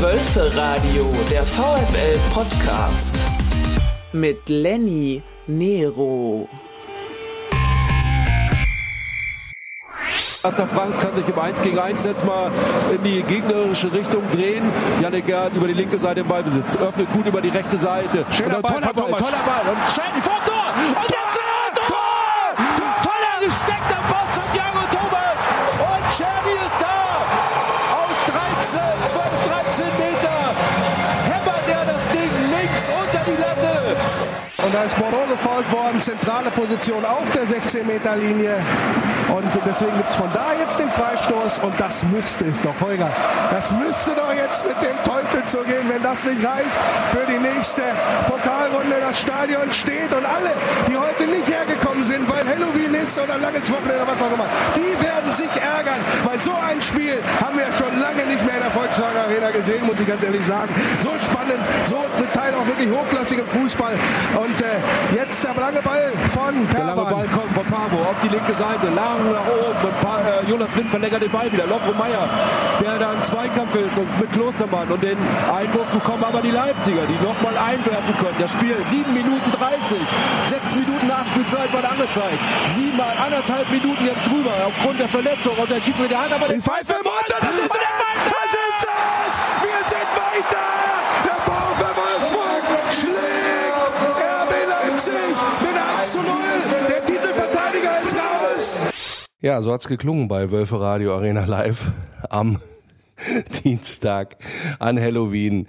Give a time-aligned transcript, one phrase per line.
[0.00, 3.10] Wölfe Radio, der VfL Podcast.
[4.12, 6.48] Mit Lenny Nero.
[10.44, 12.52] Erster Franks kann sich im 1 gegen 1 jetzt mal
[12.94, 14.62] in die gegnerische Richtung drehen.
[15.02, 16.76] Janik Gerd über die linke Seite im Ballbesitz.
[16.76, 18.24] Öffnet gut über die rechte Seite.
[18.30, 19.72] Schöner Ball, toller Ball, toller Ball.
[19.72, 20.74] Und Schädi vor Tor.
[20.76, 21.17] Und
[34.78, 38.56] Und da ist Bordeaux gefault worden, zentrale Position auf der 16-Meter-Linie.
[39.28, 41.60] Und deswegen gibt es von da jetzt den Freistoß.
[41.60, 43.10] Und das müsste es doch, Holger.
[43.50, 46.72] Das müsste doch jetzt mit dem Teufel zugehen, wenn das nicht reicht
[47.12, 47.82] für die nächste
[48.26, 48.96] Pokalrunde.
[49.00, 50.52] Das Stadion steht und alle,
[50.88, 54.48] die heute nicht hergekommen sind, weil Halloween ist oder langes Wochenende oder was auch immer,
[54.74, 56.00] die werden sich ärgern.
[56.24, 59.84] Weil so ein Spiel haben wir schon lange nicht mehr in der Volkswagen Arena gesehen,
[59.84, 60.72] muss ich ganz ehrlich sagen.
[61.00, 63.92] So spannend, so mit Teil auch wirklich hochklassigem Fußball.
[64.40, 66.74] Und äh, jetzt der lange Ball von Perban.
[66.74, 68.88] Der lange Ball kommt von Pavo auf die linke Seite.
[68.88, 69.92] Lang nach oben.
[70.00, 71.66] Pa äh, Jonas Wind verlängert den Ball wieder.
[71.66, 72.28] Lovro Meyer,
[72.80, 74.88] der da im Zweikampf ist und mit Klostermann.
[74.88, 75.18] Und den
[75.52, 78.38] Einwurf bekommen aber die Leipziger, die nochmal einwerfen können.
[78.38, 79.98] Das Spiel 7 Minuten 30.
[80.46, 82.40] 6 Minuten Nachspielzeit war angezeigt.
[82.64, 85.52] Siebenmal anderthalb Minuten jetzt drüber aufgrund der Verletzung.
[85.56, 87.28] Und der Schiedsrichter hat aber den Pfeife im Mund.
[87.28, 87.68] Das ist es!
[87.68, 89.32] Das ist es!
[89.60, 90.77] Wir sind weiter!
[94.98, 95.14] Leipzig
[95.60, 96.26] mit 1 zu 0.
[96.88, 98.80] Der Titelverteidiger ist raus.
[99.40, 101.92] Ja, so hat's geklungen bei Wölfe Radio Arena Live
[102.30, 102.58] am
[103.64, 104.36] Dienstag
[104.80, 105.68] an Halloween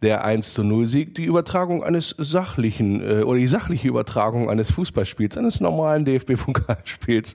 [0.00, 4.72] der 1 zu 0 Sieg, die Übertragung eines sachlichen äh, oder die sachliche Übertragung eines
[4.72, 7.34] Fußballspiels, eines normalen DFB-Pokalspiels.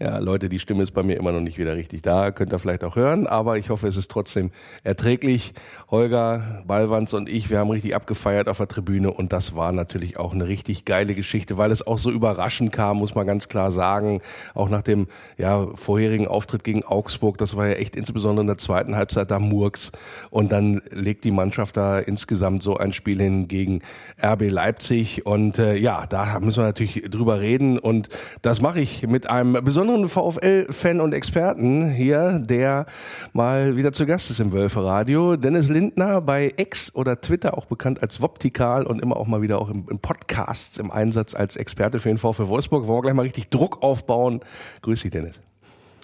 [0.00, 2.60] Ja, Leute, die Stimme ist bei mir immer noch nicht wieder richtig da, könnt ihr
[2.60, 4.52] vielleicht auch hören, aber ich hoffe, es ist trotzdem
[4.84, 5.54] erträglich.
[5.90, 10.16] Holger, Ballwanz und ich, wir haben richtig abgefeiert auf der Tribüne und das war natürlich
[10.16, 13.72] auch eine richtig geile Geschichte, weil es auch so überraschend kam, muss man ganz klar
[13.72, 14.20] sagen,
[14.54, 18.58] auch nach dem ja, vorherigen Auftritt gegen Augsburg, das war ja echt insbesondere in der
[18.58, 19.90] zweiten Halbzeit da Murks
[20.30, 23.80] und dann legt die Mannschaft da insgesamt so ein Spiel hin gegen
[24.22, 25.26] RB Leipzig.
[25.26, 27.78] Und äh, ja, da müssen wir natürlich drüber reden.
[27.78, 28.08] Und
[28.42, 32.86] das mache ich mit einem besonderen VfL-Fan und Experten hier, der
[33.32, 35.36] mal wieder zu Gast ist im Wölferadio.
[35.36, 39.60] Dennis Lindner bei X oder Twitter, auch bekannt als Woptikal und immer auch mal wieder
[39.60, 42.86] auch im, im Podcast im Einsatz als Experte für den VfL Wolfsburg.
[42.86, 44.40] Wollen wir gleich mal richtig Druck aufbauen.
[44.82, 45.40] Grüß dich, Dennis.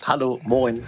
[0.06, 0.84] Hallo, moin.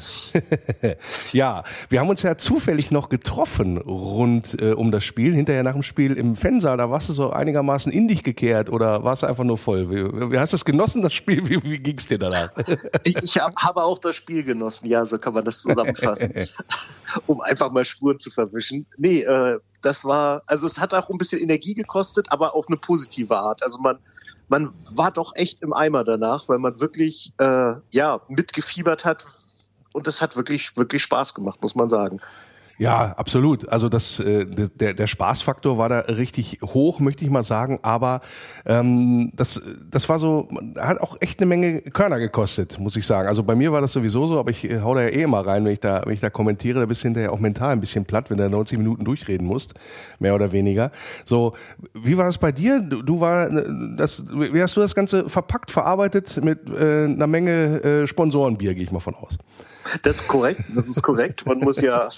[1.32, 5.34] ja, wir haben uns ja zufällig noch getroffen rund äh, um das Spiel.
[5.34, 9.04] Hinterher nach dem Spiel im Fensaal, da warst du so einigermaßen in dich gekehrt oder
[9.04, 9.88] warst du einfach nur voll?
[9.90, 11.48] Wie, wie hast du es genossen, das Spiel?
[11.48, 12.52] Wie, wie ging es dir danach?
[13.04, 16.34] ich, ich hab, habe auch das Spiel genossen, ja, so kann man das zusammenfassen.
[17.26, 18.84] um einfach mal Spuren zu verwischen.
[18.98, 22.76] Nee, äh, das war, also es hat auch ein bisschen Energie gekostet, aber auf eine
[22.76, 23.62] positive Art.
[23.62, 23.98] Also man,
[24.48, 29.26] man war doch echt im Eimer danach, weil man wirklich äh, ja mitgefiebert hat
[29.92, 32.20] und das hat wirklich wirklich Spaß gemacht, muss man sagen.
[32.78, 33.68] Ja, absolut.
[33.70, 37.78] Also das, äh, der, der Spaßfaktor war da richtig hoch, möchte ich mal sagen.
[37.82, 38.20] Aber
[38.66, 39.60] ähm, das,
[39.90, 43.28] das war so, hat auch echt eine Menge Körner gekostet, muss ich sagen.
[43.28, 45.64] Also bei mir war das sowieso so, aber ich hau da ja eh immer rein,
[45.64, 48.04] wenn ich da, wenn ich da kommentiere, da bist du hinterher auch mental ein bisschen
[48.04, 49.74] platt, wenn du 90 Minuten durchreden musst,
[50.18, 50.90] mehr oder weniger.
[51.24, 51.54] So,
[51.94, 52.80] wie war es bei dir?
[52.80, 53.48] Du, du war
[53.96, 58.84] das, wie hast du das Ganze verpackt, verarbeitet mit äh, einer Menge äh, Sponsorenbier, gehe
[58.84, 59.38] ich mal von aus.
[60.02, 61.46] Das ist korrekt, das ist korrekt.
[61.46, 62.08] Man muss ja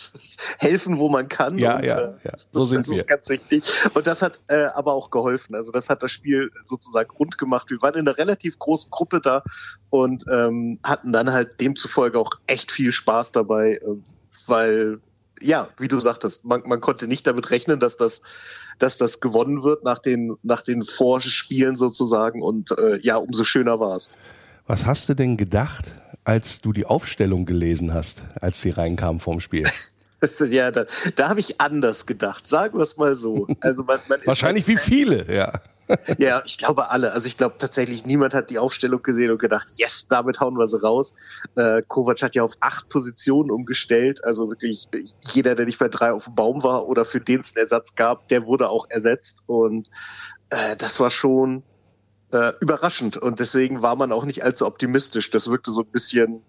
[0.58, 1.58] helfen, wo man kann.
[1.58, 2.32] Ja, und, ja, äh, ja.
[2.52, 2.98] So sind das wir.
[2.98, 3.64] ist ganz wichtig.
[3.94, 5.54] Und das hat äh, aber auch geholfen.
[5.54, 7.70] Also das hat das Spiel sozusagen rund gemacht.
[7.70, 9.42] Wir waren in einer relativ großen Gruppe da
[9.90, 13.80] und ähm, hatten dann halt demzufolge auch echt viel Spaß dabei, äh,
[14.46, 15.00] weil
[15.40, 18.22] ja, wie du sagtest, man, man konnte nicht damit rechnen, dass das,
[18.78, 23.80] dass das gewonnen wird nach den, nach den Vorspielen sozusagen und äh, ja, umso schöner
[23.80, 24.10] war es.
[24.66, 25.94] Was hast du denn gedacht,
[26.28, 29.66] als du die Aufstellung gelesen hast, als sie reinkam vorm Spiel?
[30.40, 30.84] ja, da,
[31.16, 32.46] da habe ich anders gedacht.
[32.46, 33.46] Sagen wir es mal so.
[33.60, 35.62] Also man, man Wahrscheinlich wie viele, ja.
[36.18, 37.12] ja, ich glaube alle.
[37.12, 40.66] Also ich glaube tatsächlich, niemand hat die Aufstellung gesehen und gedacht, yes, damit hauen wir
[40.66, 41.14] sie raus.
[41.56, 44.22] Äh, Kovac hat ja auf acht Positionen umgestellt.
[44.22, 44.86] Also wirklich
[45.32, 47.94] jeder, der nicht bei drei auf dem Baum war oder für den es einen Ersatz
[47.94, 49.44] gab, der wurde auch ersetzt.
[49.46, 49.88] Und
[50.50, 51.62] äh, das war schon
[52.32, 53.16] äh, überraschend.
[53.16, 55.30] Und deswegen war man auch nicht allzu optimistisch.
[55.30, 56.42] Das wirkte so ein bisschen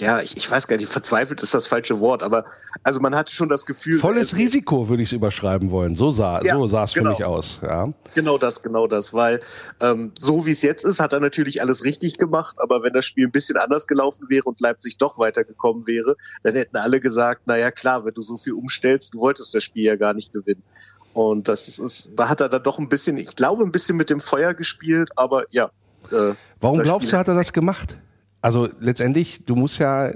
[0.00, 2.46] ja, ich, ich weiß gar nicht, verzweifelt ist das falsche Wort, aber
[2.82, 3.98] also man hatte schon das Gefühl.
[3.98, 5.94] Volles äh, Risiko würde ich es überschreiben wollen.
[5.94, 7.10] So sah, ja, so sah es genau.
[7.10, 7.60] für mich aus.
[7.62, 7.92] Ja.
[8.14, 9.40] Genau das, genau das, weil
[9.80, 13.04] ähm, so wie es jetzt ist, hat er natürlich alles richtig gemacht, aber wenn das
[13.04, 17.46] Spiel ein bisschen anders gelaufen wäre und Leipzig doch weitergekommen wäre, dann hätten alle gesagt,
[17.46, 20.64] naja klar, wenn du so viel umstellst, du wolltest das Spiel ja gar nicht gewinnen.
[21.14, 24.10] Und das ist, da hat er dann doch ein bisschen, ich glaube, ein bisschen mit
[24.10, 25.70] dem Feuer gespielt, aber ja.
[26.10, 27.98] Äh, Warum glaubst Spiel du, hat er das gemacht?
[28.40, 30.10] Also letztendlich, du musst ja,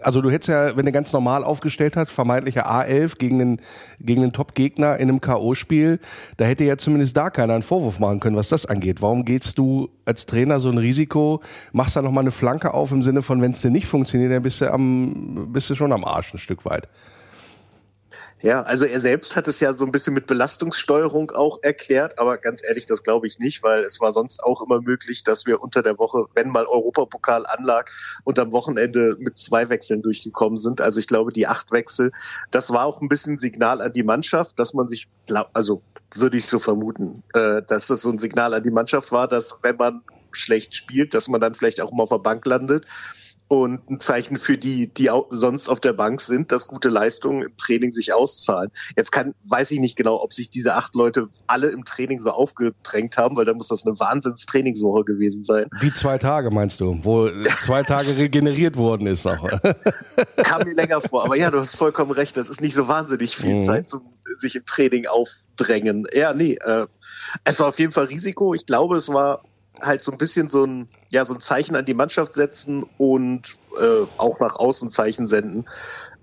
[0.00, 3.60] also du hättest ja, wenn du ganz normal aufgestellt hast, vermeintlicher A11 gegen einen,
[4.00, 5.98] gegen einen Top-Gegner in einem K.O.-Spiel,
[6.36, 9.02] da hätte ja zumindest da keiner einen Vorwurf machen können, was das angeht.
[9.02, 11.42] Warum gehst du als Trainer so ein Risiko,
[11.72, 14.42] machst da nochmal eine Flanke auf im Sinne von, wenn es dir nicht funktioniert, dann
[14.42, 16.88] bist du am, bist du schon am Arsch ein Stück weit.
[18.46, 22.38] Ja, also er selbst hat es ja so ein bisschen mit Belastungssteuerung auch erklärt, aber
[22.38, 25.60] ganz ehrlich, das glaube ich nicht, weil es war sonst auch immer möglich, dass wir
[25.60, 27.90] unter der Woche, wenn mal Europapokal anlag
[28.22, 30.80] und am Wochenende mit zwei Wechseln durchgekommen sind.
[30.80, 32.12] Also ich glaube, die acht Wechsel,
[32.52, 35.08] das war auch ein bisschen Signal an die Mannschaft, dass man sich,
[35.52, 35.82] also
[36.14, 39.58] würde ich so vermuten, äh, dass das so ein Signal an die Mannschaft war, dass
[39.64, 42.86] wenn man schlecht spielt, dass man dann vielleicht auch mal auf der Bank landet
[43.48, 47.56] und ein Zeichen für die, die sonst auf der Bank sind, dass gute Leistungen im
[47.56, 48.70] Training sich auszahlen.
[48.96, 52.30] Jetzt kann, weiß ich nicht genau, ob sich diese acht Leute alle im Training so
[52.30, 55.66] aufgedrängt haben, weil da muss das eine Wahnsinns-Trainingswoche gewesen sein.
[55.80, 57.28] Wie zwei Tage meinst du, wo
[57.58, 59.48] zwei Tage regeneriert worden ist auch.
[60.36, 63.36] Kam mir länger vor, aber ja, du hast vollkommen recht, das ist nicht so wahnsinnig
[63.36, 63.60] viel mhm.
[63.60, 64.02] Zeit zum
[64.38, 66.06] sich im Training aufdrängen.
[66.12, 66.86] Ja, nee, äh,
[67.44, 68.54] es war auf jeden Fall Risiko.
[68.54, 69.42] Ich glaube, es war
[69.80, 73.56] halt so ein bisschen so ein, ja, so ein Zeichen an die Mannschaft setzen und
[73.80, 75.66] äh, auch nach außen Zeichen senden,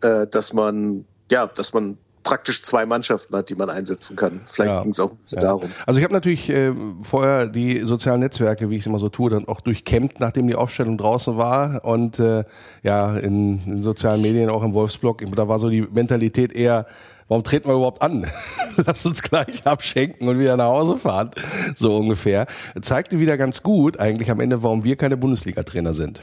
[0.02, 4.42] äh, dass man, ja, dass man praktisch zwei Mannschaften hat, die man einsetzen kann.
[4.46, 5.44] Vielleicht ja, ging es auch so ja.
[5.44, 5.70] darum.
[5.86, 9.30] Also ich habe natürlich äh, vorher die sozialen Netzwerke, wie ich es immer so tue,
[9.30, 12.44] dann auch durchkämmt, nachdem die Aufstellung draußen war und äh,
[12.82, 16.88] ja in, in sozialen Medien, auch im Wolfsblog, da war so die Mentalität eher
[17.28, 18.28] warum treten wir überhaupt an?
[18.86, 21.32] Lass uns gleich abschenken und wieder nach Hause fahren.
[21.76, 22.46] So ungefähr.
[22.82, 26.22] Zeigte wieder ganz gut eigentlich am Ende, warum wir keine Bundesliga-Trainer sind.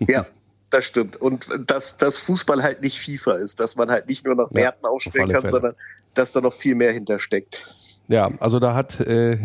[0.00, 0.26] Ja.
[0.70, 1.16] Das stimmt.
[1.16, 4.84] Und dass, dass Fußball halt nicht FIFA ist, dass man halt nicht nur nach Werten
[4.84, 5.50] ja, aufstellen kann, Fälle.
[5.50, 5.74] sondern
[6.14, 7.74] dass da noch viel mehr hintersteckt.
[8.06, 9.38] Ja, also da hat, äh,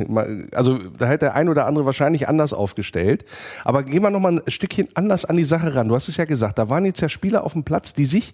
[0.51, 3.25] also da hat der ein oder andere wahrscheinlich anders aufgestellt.
[3.63, 5.87] Aber gehen wir nochmal ein Stückchen anders an die Sache ran.
[5.87, 8.33] Du hast es ja gesagt, da waren jetzt ja Spieler auf dem Platz, die sich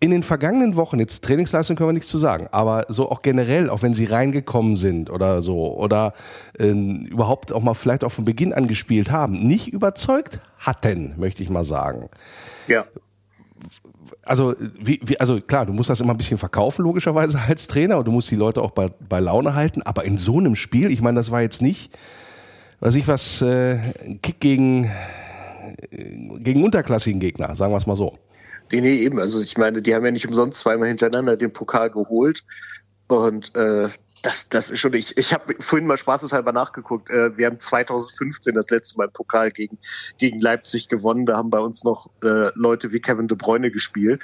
[0.00, 3.70] in den vergangenen Wochen, jetzt Trainingsleistung können wir nichts zu sagen, aber so auch generell,
[3.70, 6.12] auch wenn sie reingekommen sind oder so, oder
[6.58, 11.42] äh, überhaupt auch mal vielleicht auch von Beginn an gespielt haben, nicht überzeugt hatten, möchte
[11.42, 12.10] ich mal sagen.
[12.68, 12.84] Ja.
[14.22, 17.98] Also, wie, wie, also klar, du musst das immer ein bisschen verkaufen, logischerweise als Trainer,
[17.98, 20.90] und du musst die Leute auch bei, bei Laune halten, aber in so einem Spiel,
[20.90, 21.96] ich meine, das war jetzt nicht,
[22.80, 23.78] weiß ich was, äh,
[24.22, 24.84] Kick gegen,
[25.90, 28.18] äh, gegen unterklassigen Gegner, sagen wir es mal so.
[28.72, 29.20] Nee, nee, eben.
[29.20, 32.44] Also ich meine, die haben ja nicht umsonst zweimal hintereinander den Pokal geholt.
[33.08, 33.88] Und äh,
[34.24, 37.10] das, das ist schon, ich, ich habe vorhin mal spaßeshalber nachgeguckt.
[37.10, 39.78] Äh, wir haben 2015 das letzte Mal Pokal gegen,
[40.16, 41.26] gegen Leipzig gewonnen.
[41.26, 44.22] Da haben bei uns noch äh, Leute wie Kevin de Bruyne gespielt.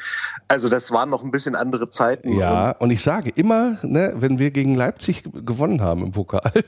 [0.48, 2.32] Also das waren noch ein bisschen andere Zeiten.
[2.32, 6.50] Ja, und, und ich sage immer, ne, wenn wir gegen Leipzig gewonnen haben im Pokal,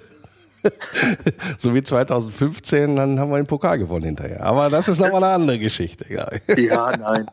[1.59, 4.45] so wie 2015, dann haben wir den Pokal gewonnen hinterher.
[4.45, 6.07] Aber das ist nochmal eine andere Geschichte.
[6.13, 7.27] Ja, ja nein.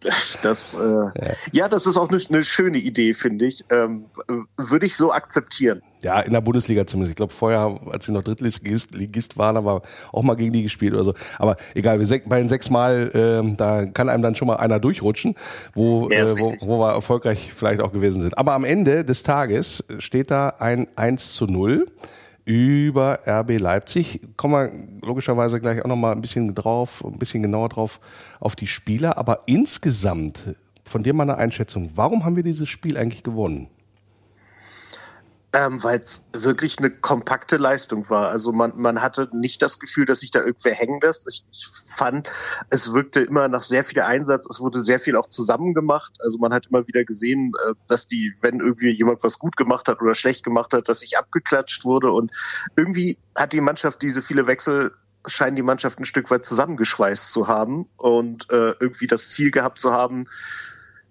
[0.00, 1.34] Das, das, äh, ja.
[1.52, 1.68] ja.
[1.68, 3.64] das ist auch eine, eine schöne Idee, finde ich.
[3.70, 4.06] Ähm,
[4.56, 5.82] Würde ich so akzeptieren.
[6.02, 7.10] Ja, in der Bundesliga zumindest.
[7.10, 9.82] Ich glaube, vorher, als sie noch Drittligist waren, aber
[10.12, 11.14] auch mal gegen die gespielt oder so.
[11.38, 14.80] Aber egal, wir bei den sechs Mal, äh, da kann einem dann schon mal einer
[14.80, 15.34] durchrutschen,
[15.74, 18.38] wo, ja, äh, wo, wo wir erfolgreich vielleicht auch gewesen sind.
[18.38, 21.86] Aber am Ende des Tages steht da ein 1 zu 0
[22.44, 24.20] über RB Leipzig.
[24.36, 28.00] Kommen wir logischerweise gleich auch nochmal ein bisschen drauf, ein bisschen genauer drauf
[28.40, 29.18] auf die Spieler.
[29.18, 33.68] Aber insgesamt, von dir mal eine Einschätzung, warum haben wir dieses Spiel eigentlich gewonnen?
[35.52, 38.28] Ähm, Weil es wirklich eine kompakte Leistung war.
[38.28, 41.26] Also man, man hatte nicht das Gefühl, dass sich da irgendwer hängen lässt.
[41.28, 41.66] Ich, ich
[41.96, 42.30] fand,
[42.68, 44.46] es wirkte immer nach sehr viel Einsatz.
[44.48, 46.12] Es wurde sehr viel auch zusammen gemacht.
[46.20, 49.88] Also man hat immer wieder gesehen, äh, dass die, wenn irgendwie jemand was gut gemacht
[49.88, 52.12] hat oder schlecht gemacht hat, dass sich abgeklatscht wurde.
[52.12, 52.30] Und
[52.76, 54.92] irgendwie hat die Mannschaft diese viele Wechsel
[55.26, 59.78] scheinen die Mannschaft ein Stück weit zusammengeschweißt zu haben und äh, irgendwie das Ziel gehabt
[59.78, 60.26] zu haben,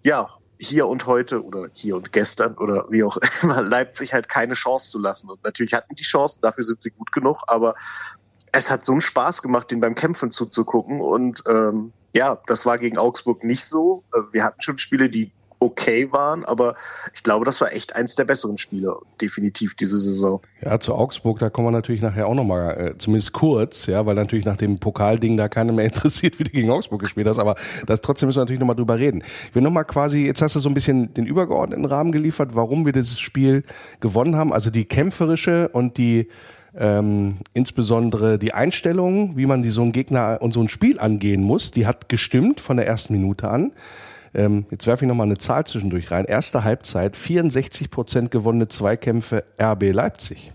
[0.03, 4.53] ja, hier und heute oder hier und gestern oder wie auch immer Leipzig halt keine
[4.53, 5.29] Chance zu lassen.
[5.29, 7.75] Und natürlich hatten die Chancen, dafür sind sie gut genug, aber
[8.51, 11.01] es hat so einen Spaß gemacht, den beim Kämpfen zuzugucken.
[11.01, 14.03] Und ähm, ja, das war gegen Augsburg nicht so.
[14.13, 16.75] Äh, wir hatten schon Spiele, die okay waren, aber
[17.13, 20.41] ich glaube, das war echt eins der besseren Spiele, definitiv diese Saison.
[20.61, 24.15] Ja, zu Augsburg, da kommen wir natürlich nachher auch nochmal, äh, zumindest kurz, ja, weil
[24.15, 27.55] natürlich nach dem Pokalding da keiner mehr interessiert, wie du gegen Augsburg gespielt hast, aber
[27.85, 29.23] das trotzdem müssen wir natürlich nochmal drüber reden.
[29.49, 32.85] Ich will nochmal quasi, jetzt hast du so ein bisschen den übergeordneten Rahmen geliefert, warum
[32.85, 33.63] wir dieses Spiel
[33.99, 36.29] gewonnen haben, also die kämpferische und die
[36.77, 41.41] ähm, insbesondere die Einstellung, wie man die so ein Gegner und so ein Spiel angehen
[41.41, 43.71] muss, die hat gestimmt von der ersten Minute an.
[44.33, 46.25] Ähm, jetzt werfe ich nochmal eine Zahl zwischendurch rein.
[46.25, 50.53] Erste Halbzeit, 64 Prozent gewonnene Zweikämpfe RB Leipzig.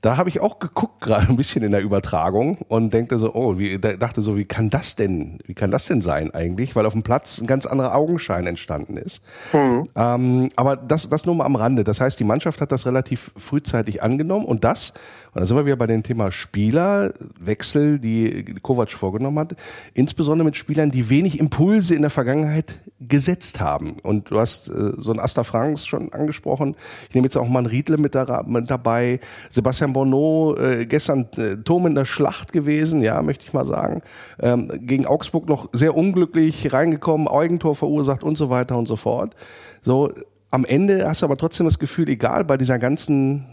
[0.00, 3.58] Da habe ich auch geguckt gerade ein bisschen in der Übertragung und denkte so, oh,
[3.58, 6.76] wie, dachte so, wie kann das denn, wie kann das denn sein eigentlich?
[6.76, 9.22] Weil auf dem Platz ein ganz anderer Augenschein entstanden ist.
[9.52, 9.84] Mhm.
[9.96, 11.82] Ähm, aber das, das nur mal am Rande.
[11.82, 14.92] Das heißt, die Mannschaft hat das relativ frühzeitig angenommen und das,
[15.34, 19.56] und da sind wir wieder bei dem Thema Spielerwechsel, die Kovac vorgenommen hat,
[19.94, 23.98] insbesondere mit Spielern, die wenig Impulse in der Vergangenheit gesetzt haben.
[24.02, 26.74] Und du hast äh, so ein Asta Franks schon angesprochen.
[27.08, 29.20] Ich nehme jetzt auch mal einen Riedle mit, da, mit dabei.
[29.50, 34.02] Sebastian Bonneau, äh, gestern äh, Turm in der Schlacht gewesen, ja, möchte ich mal sagen.
[34.40, 39.36] Ähm, gegen Augsburg noch sehr unglücklich reingekommen, Eigentor verursacht und so weiter und so fort.
[39.82, 40.12] So,
[40.50, 43.44] am Ende hast du aber trotzdem das Gefühl, egal bei dieser ganzen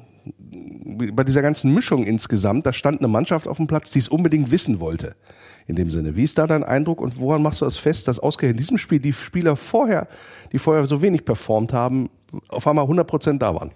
[0.86, 4.52] bei dieser ganzen Mischung insgesamt, da stand eine Mannschaft auf dem Platz, die es unbedingt
[4.52, 5.16] wissen wollte.
[5.68, 6.16] In dem Sinne.
[6.16, 8.78] Wie ist da dein Eindruck und woran machst du das fest, dass ausgerechnet in diesem
[8.78, 10.08] Spiel die Spieler vorher,
[10.52, 12.12] die vorher so wenig performt haben,
[12.50, 13.72] auf einmal 100 Prozent da waren?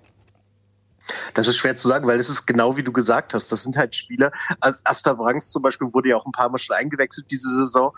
[1.33, 3.51] Das ist schwer zu sagen, weil es ist genau wie du gesagt hast.
[3.51, 4.31] Das sind halt Spieler.
[4.59, 7.91] Als Asta Wrangs zum Beispiel wurde ja auch ein paar Mal schon eingewechselt diese Saison.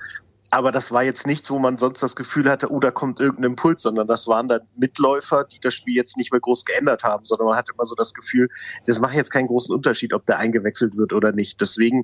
[0.53, 3.51] Aber das war jetzt nichts, wo man sonst das Gefühl hatte, oh, da kommt irgendein
[3.51, 7.23] Impuls, sondern das waren dann Mitläufer, die das Spiel jetzt nicht mehr groß geändert haben,
[7.23, 8.49] sondern man hat immer so das Gefühl,
[8.85, 11.61] das macht jetzt keinen großen Unterschied, ob der eingewechselt wird oder nicht.
[11.61, 12.03] Deswegen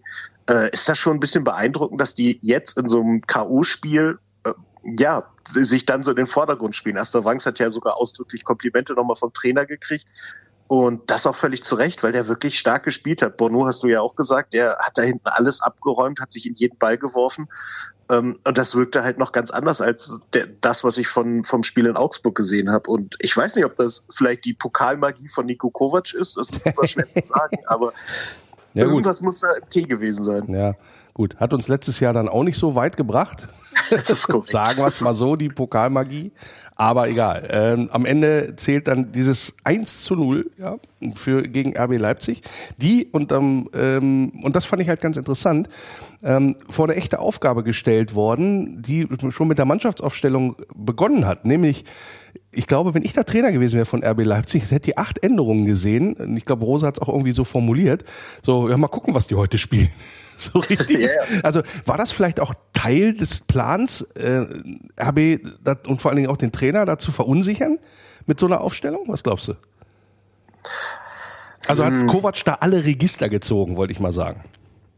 [0.50, 4.54] äh, ist das schon ein bisschen beeindruckend, dass die jetzt in so einem K.O.-Spiel äh,
[4.84, 6.98] ja, sich dann so in den Vordergrund spielen.
[6.98, 10.06] Astor Wangs hat ja sogar ausdrücklich Komplimente nochmal vom Trainer gekriegt.
[10.68, 13.38] Und das auch völlig zu Recht, weil der wirklich stark gespielt hat.
[13.38, 16.56] Bono hast du ja auch gesagt, der hat da hinten alles abgeräumt, hat sich in
[16.56, 17.48] jeden Ball geworfen.
[18.10, 21.64] Ähm, und das wirkte halt noch ganz anders als der, das, was ich von, vom
[21.64, 22.90] Spiel in Augsburg gesehen habe.
[22.90, 26.38] Und ich weiß nicht, ob das vielleicht die Pokalmagie von Nico Kovac ist.
[26.38, 27.94] Das ist super schwer zu sagen, aber
[28.74, 30.46] ja, irgendwas muss da im Tee gewesen sein.
[30.50, 30.76] Ja,
[31.18, 31.36] gut.
[31.38, 33.48] Hat uns letztes Jahr dann auch nicht so weit gebracht.
[34.44, 36.32] Sagen wir es mal so, die Pokalmagie.
[36.76, 37.48] Aber egal.
[37.50, 40.78] Ähm, am Ende zählt dann dieses 1 zu 0 ja,
[41.16, 42.44] für, gegen RB Leipzig.
[42.78, 45.68] Die, und, ähm, ähm, und das fand ich halt ganz interessant,
[46.24, 51.46] ähm, vor eine echte Aufgabe gestellt worden, die schon mit der Mannschaftsaufstellung begonnen hat.
[51.46, 51.84] Nämlich,
[52.52, 55.66] ich glaube, wenn ich da Trainer gewesen wäre von RB Leipzig, hätte die acht Änderungen
[55.66, 56.38] gesehen.
[56.38, 58.04] Ich glaube, Rosa hat es auch irgendwie so formuliert.
[58.44, 59.90] So, ja, mal gucken, was die heute spielen.
[60.54, 61.10] so richtig.
[61.16, 61.42] ja.
[61.44, 64.46] Also war das vielleicht auch Teil des Plans, äh,
[65.02, 67.80] RB dat, und vor allen Dingen auch den Trainer dazu verunsichern
[68.26, 69.06] mit so einer Aufstellung?
[69.08, 69.54] Was glaubst du?
[71.68, 72.08] Also hat hm.
[72.08, 74.44] Kovac da alle Register gezogen, wollte ich mal sagen.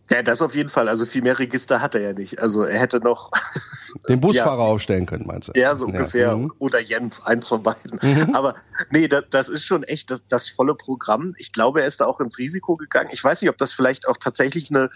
[0.09, 0.89] Ja, das auf jeden Fall.
[0.89, 2.39] Also viel mehr Register hat er ja nicht.
[2.39, 3.29] Also er hätte noch
[4.09, 5.59] den Busfahrer ja, aufstellen können, meinst du?
[5.59, 6.35] Ja, so ungefähr.
[6.35, 6.51] Mhm.
[6.57, 7.99] Oder Jens, eins von beiden.
[8.01, 8.35] Mhm.
[8.35, 8.55] Aber
[8.89, 11.33] nee, das, das ist schon echt das, das volle Programm.
[11.37, 13.09] Ich glaube, er ist da auch ins Risiko gegangen.
[13.11, 14.89] Ich weiß nicht, ob das vielleicht auch tatsächlich eine,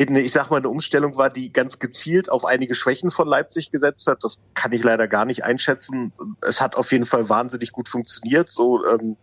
[0.00, 3.70] eine, ich sag mal, eine Umstellung war, die ganz gezielt auf einige Schwächen von Leipzig
[3.70, 4.24] gesetzt hat.
[4.24, 6.12] Das kann ich leider gar nicht einschätzen.
[6.40, 8.50] Es hat auf jeden Fall wahnsinnig gut funktioniert.
[8.50, 9.16] So ähm,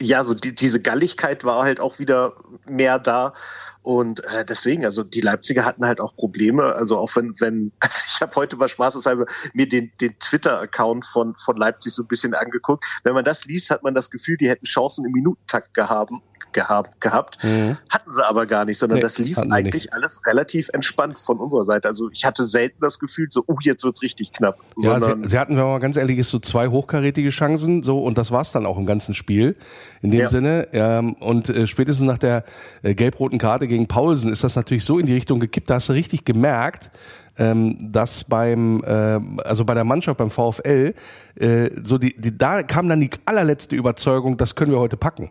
[0.00, 2.34] ja, so die, diese Galligkeit war halt auch wieder
[2.66, 3.34] mehr da.
[3.82, 6.74] Und äh, deswegen, also die Leipziger hatten halt auch Probleme.
[6.74, 11.36] Also auch wenn, wenn, also ich habe heute mal spaßeshalber mir den, den Twitter-Account von,
[11.36, 12.84] von Leipzig so ein bisschen angeguckt.
[13.04, 16.10] Wenn man das liest, hat man das Gefühl, die hätten Chancen im Minutentakt gehabt,
[16.56, 17.44] gehabt, gehabt.
[17.44, 17.76] Mhm.
[17.90, 19.92] Hatten sie aber gar nicht, sondern nee, das lief eigentlich nicht.
[19.92, 21.86] alles relativ entspannt von unserer Seite.
[21.86, 24.58] Also ich hatte selten das Gefühl, so, oh, jetzt wird's richtig knapp.
[24.78, 27.98] Ja, sie, sie, hatten, wenn man mal ganz ehrlich ist, so zwei hochkarätige Chancen, so,
[27.98, 29.54] und das war's dann auch im ganzen Spiel.
[30.00, 30.28] In dem ja.
[30.28, 32.44] Sinne, ähm, und äh, spätestens nach der
[32.82, 35.90] äh, gelb-roten Karte gegen Paulsen ist das natürlich so in die Richtung gekippt, da hast
[35.90, 36.90] du richtig gemerkt,
[37.38, 40.94] ähm, dass beim, äh, also bei der Mannschaft, beim VfL,
[41.38, 45.30] äh, so die, die, da kam dann die allerletzte Überzeugung, das können wir heute packen.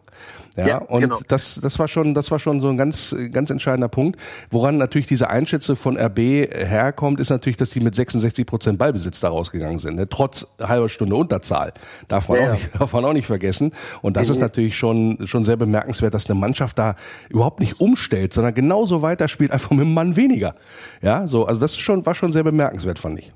[0.55, 1.19] Ja, ja und genau.
[1.27, 4.19] das, das war schon, das war schon so ein ganz, ganz entscheidender Punkt.
[4.50, 9.19] Woran natürlich diese Einschätzung von RB herkommt, ist natürlich, dass die mit 66 Prozent Ballbesitz
[9.19, 10.07] da rausgegangen sind, ne?
[10.07, 11.74] trotz halber Stunde Unterzahl.
[12.07, 13.74] Darf man, ja, auch nicht, darf man auch nicht vergessen.
[14.01, 14.33] Und das mhm.
[14.33, 16.95] ist natürlich schon, schon sehr bemerkenswert, dass eine Mannschaft da
[17.29, 20.55] überhaupt nicht umstellt, sondern genauso weiterspielt, einfach mit einem Mann weniger.
[21.01, 23.31] Ja, so, also das ist schon, war schon sehr bemerkenswert, fand ich.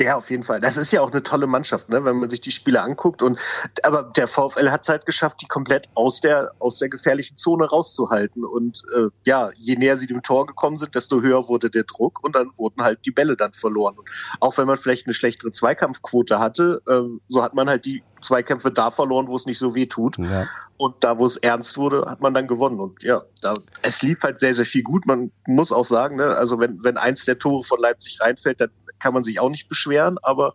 [0.00, 0.60] Ja, auf jeden Fall.
[0.60, 2.04] Das ist ja auch eine tolle Mannschaft, ne?
[2.04, 3.20] wenn man sich die Spiele anguckt.
[3.22, 3.38] Und
[3.82, 7.66] aber der VfL hat es halt geschafft, die komplett aus der aus der gefährlichen Zone
[7.66, 8.44] rauszuhalten.
[8.44, 12.24] Und äh, ja, je näher sie dem Tor gekommen sind, desto höher wurde der Druck
[12.24, 13.98] und dann wurden halt die Bälle dann verloren.
[13.98, 14.08] Und
[14.40, 18.70] auch wenn man vielleicht eine schlechtere Zweikampfquote hatte, äh, so hat man halt die Zweikämpfe
[18.70, 20.16] da verloren, wo es nicht so weh tut.
[20.16, 20.46] Ja.
[20.82, 22.80] Und da, wo es ernst wurde, hat man dann gewonnen.
[22.80, 25.06] Und ja, da, es lief halt sehr, sehr viel gut.
[25.06, 28.70] Man muss auch sagen, ne, also wenn, wenn eins der Tore von Leipzig reinfällt, dann
[28.98, 30.54] kann man sich auch nicht beschweren, aber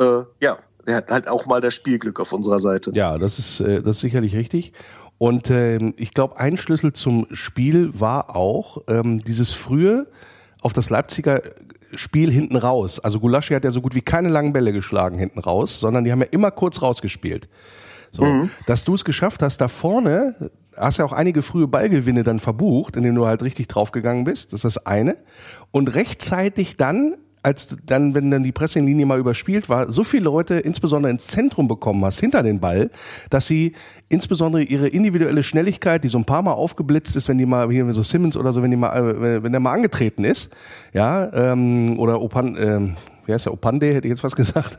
[0.00, 2.90] äh, ja, er hat halt auch mal das Spielglück auf unserer Seite.
[2.96, 4.72] Ja, das ist, äh, das ist sicherlich richtig.
[5.18, 10.08] Und ähm, ich glaube, ein Schlüssel zum Spiel war auch ähm, dieses frühe
[10.62, 11.42] auf das Leipziger
[11.94, 12.98] Spiel hinten raus.
[12.98, 16.10] Also Gulaschi hat ja so gut wie keine langen Bälle geschlagen hinten raus, sondern die
[16.10, 17.48] haben ja immer kurz rausgespielt.
[18.14, 18.50] So, mhm.
[18.66, 22.96] dass du es geschafft hast, da vorne hast ja auch einige frühe Ballgewinne dann verbucht,
[22.96, 24.52] in denen du halt richtig draufgegangen bist.
[24.52, 25.16] Das ist das eine.
[25.72, 30.54] Und rechtzeitig dann als dann, wenn dann die Pressinglinie mal überspielt war, so viele Leute
[30.54, 32.90] insbesondere ins Zentrum bekommen hast, hinter den Ball,
[33.28, 33.74] dass sie
[34.08, 37.92] insbesondere ihre individuelle Schnelligkeit, die so ein paar Mal aufgeblitzt ist, wenn die mal, hier
[37.92, 40.54] so Simmons oder so, wenn die mal, äh, wenn der mal angetreten ist,
[40.94, 42.94] ja, ähm, oder Opan, ähm,
[43.26, 44.78] wie heißt der, Opande, hätte ich jetzt was gesagt.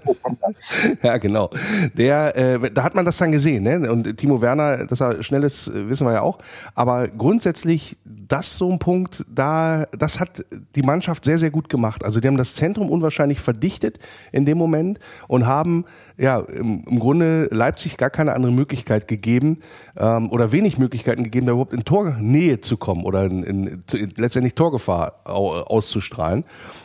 [1.03, 1.49] ja, genau.
[1.93, 3.91] Der, äh, da hat man das dann gesehen, ne?
[3.91, 6.39] Und Timo Werner, dass er schnell ist, wissen wir ja auch.
[6.73, 12.03] Aber grundsätzlich, das so ein Punkt, da, das hat die Mannschaft sehr, sehr gut gemacht.
[12.03, 13.99] Also die haben das Zentrum unwahrscheinlich verdichtet
[14.31, 15.85] in dem Moment und haben
[16.17, 19.59] ja im, im Grunde Leipzig gar keine andere Möglichkeit gegeben
[19.97, 24.13] ähm, oder wenig Möglichkeiten gegeben, da überhaupt in Tornähe zu kommen oder in, in, in
[24.17, 26.43] letztendlich Torgefahr auszustrahlen.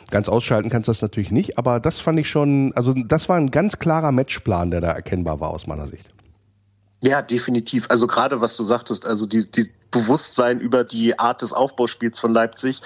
[0.09, 3.37] Ganz ausschalten kannst du das natürlich nicht, aber das fand ich schon, also das war
[3.37, 6.09] ein ganz klarer Matchplan, der da erkennbar war aus meiner Sicht.
[7.01, 7.87] Ja, definitiv.
[7.89, 12.31] Also gerade was du sagtest, also die, die Bewusstsein über die Art des Aufbauspiels von
[12.31, 12.81] Leipzig,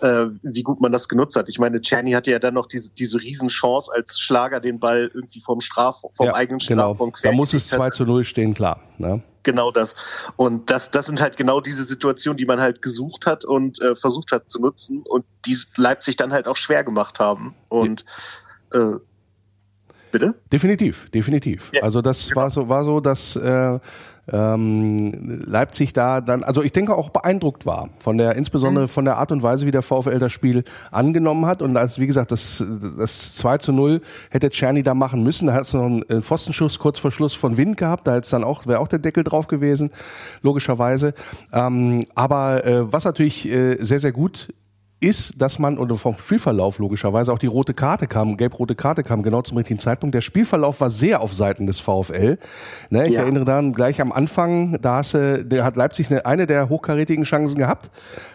[0.00, 1.48] äh, wie gut man das genutzt hat.
[1.48, 5.40] Ich meine, Czerny hatte ja dann noch diese, diese Riesenchance als Schlager den Ball irgendwie
[5.40, 7.22] vom Straf, vom ja, eigenen Strafraum genau.
[7.22, 8.80] Da muss es 2 zu 0 stehen, klar.
[8.98, 9.22] Ne?
[9.42, 9.96] Genau das.
[10.36, 13.94] Und das, das sind halt genau diese Situationen, die man halt gesucht hat und äh,
[13.94, 17.54] versucht hat zu nutzen und die Leipzig dann halt auch schwer gemacht haben.
[17.68, 18.04] Und
[18.74, 18.94] ja.
[18.94, 18.96] äh,
[20.10, 20.34] Bitte?
[20.52, 21.70] Definitiv, definitiv.
[21.72, 22.40] Ja, also das genau.
[22.42, 23.78] war so, war so, dass äh,
[24.32, 28.88] ähm, Leipzig da dann, also ich denke auch beeindruckt war von der, insbesondere mhm.
[28.88, 31.62] von der Art und Weise, wie der VfL das Spiel angenommen hat.
[31.62, 32.64] Und als, wie gesagt, das,
[32.98, 34.00] das 2 zu 0
[34.30, 35.46] hätte Czerny da machen müssen.
[35.46, 38.06] Da hat es noch einen Pfostenschuss kurz vor Schluss von Wind gehabt.
[38.06, 39.90] Da hätte dann auch, wäre auch der Deckel drauf gewesen,
[40.42, 41.14] logischerweise.
[41.52, 44.48] Ähm, aber äh, was natürlich äh, sehr, sehr gut
[45.00, 49.22] ist, dass man, oder vom Spielverlauf logischerweise auch die rote Karte kam, gelb-rote Karte kam,
[49.22, 50.14] genau zum richtigen Zeitpunkt.
[50.14, 52.38] Der Spielverlauf war sehr auf Seiten des VfL.
[52.90, 53.22] Ne, ich ja.
[53.22, 57.56] erinnere dann gleich am Anfang, da hast, der hat Leipzig eine, eine der hochkarätigen Chancen
[57.56, 57.90] gehabt.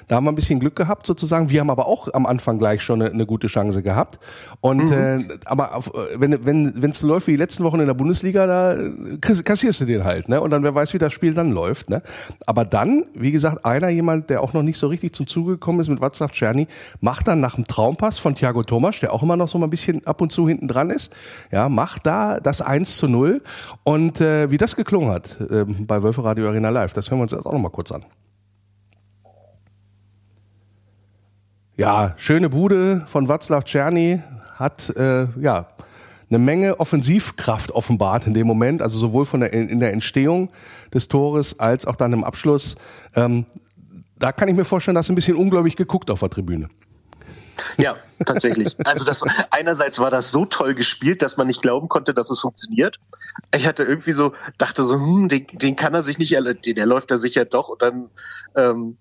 [0.07, 1.49] Da haben wir ein bisschen Glück gehabt sozusagen.
[1.49, 4.19] Wir haben aber auch am Anfang gleich schon eine, eine gute Chance gehabt.
[4.61, 4.91] Und mhm.
[4.91, 8.45] äh, aber auf, wenn wenn wenn es läuft wie die letzten Wochen in der Bundesliga,
[8.45, 8.77] da
[9.19, 10.41] kassierst du den halt, ne?
[10.41, 12.01] Und dann wer weiß, wie das Spiel dann läuft, ne?
[12.45, 15.79] Aber dann, wie gesagt, einer jemand, der auch noch nicht so richtig zum Zuge gekommen
[15.79, 16.54] ist mit Václav Czerny,
[17.01, 19.69] macht dann nach dem Traumpass von Thiago Thomas, der auch immer noch so mal ein
[19.69, 21.13] bisschen ab und zu hinten dran ist,
[21.51, 23.41] ja, macht da das 1 zu 0
[23.83, 27.23] und äh, wie das geklungen hat äh, bei Wölfe Radio Arena Live, das hören wir
[27.23, 28.05] uns jetzt auch noch mal kurz an.
[31.77, 34.21] Ja, schöne Bude von Václav Czerny
[34.53, 35.67] hat äh, ja
[36.29, 40.49] eine Menge Offensivkraft offenbart in dem Moment, also sowohl von der in der Entstehung
[40.93, 42.75] des Tores als auch dann im Abschluss.
[43.15, 43.45] Ähm,
[44.17, 46.69] da kann ich mir vorstellen, dass ein bisschen ungläubig geguckt auf der Tribüne.
[47.77, 48.75] Ja, tatsächlich.
[48.85, 52.39] Also das einerseits war das so toll gespielt, dass man nicht glauben konnte, dass es
[52.39, 52.99] funktioniert.
[53.55, 57.11] Ich hatte irgendwie so dachte so, hm, den, den kann er sich nicht, der läuft
[57.11, 57.69] da sicher doch.
[57.69, 58.09] Und dann
[58.55, 58.97] ähm,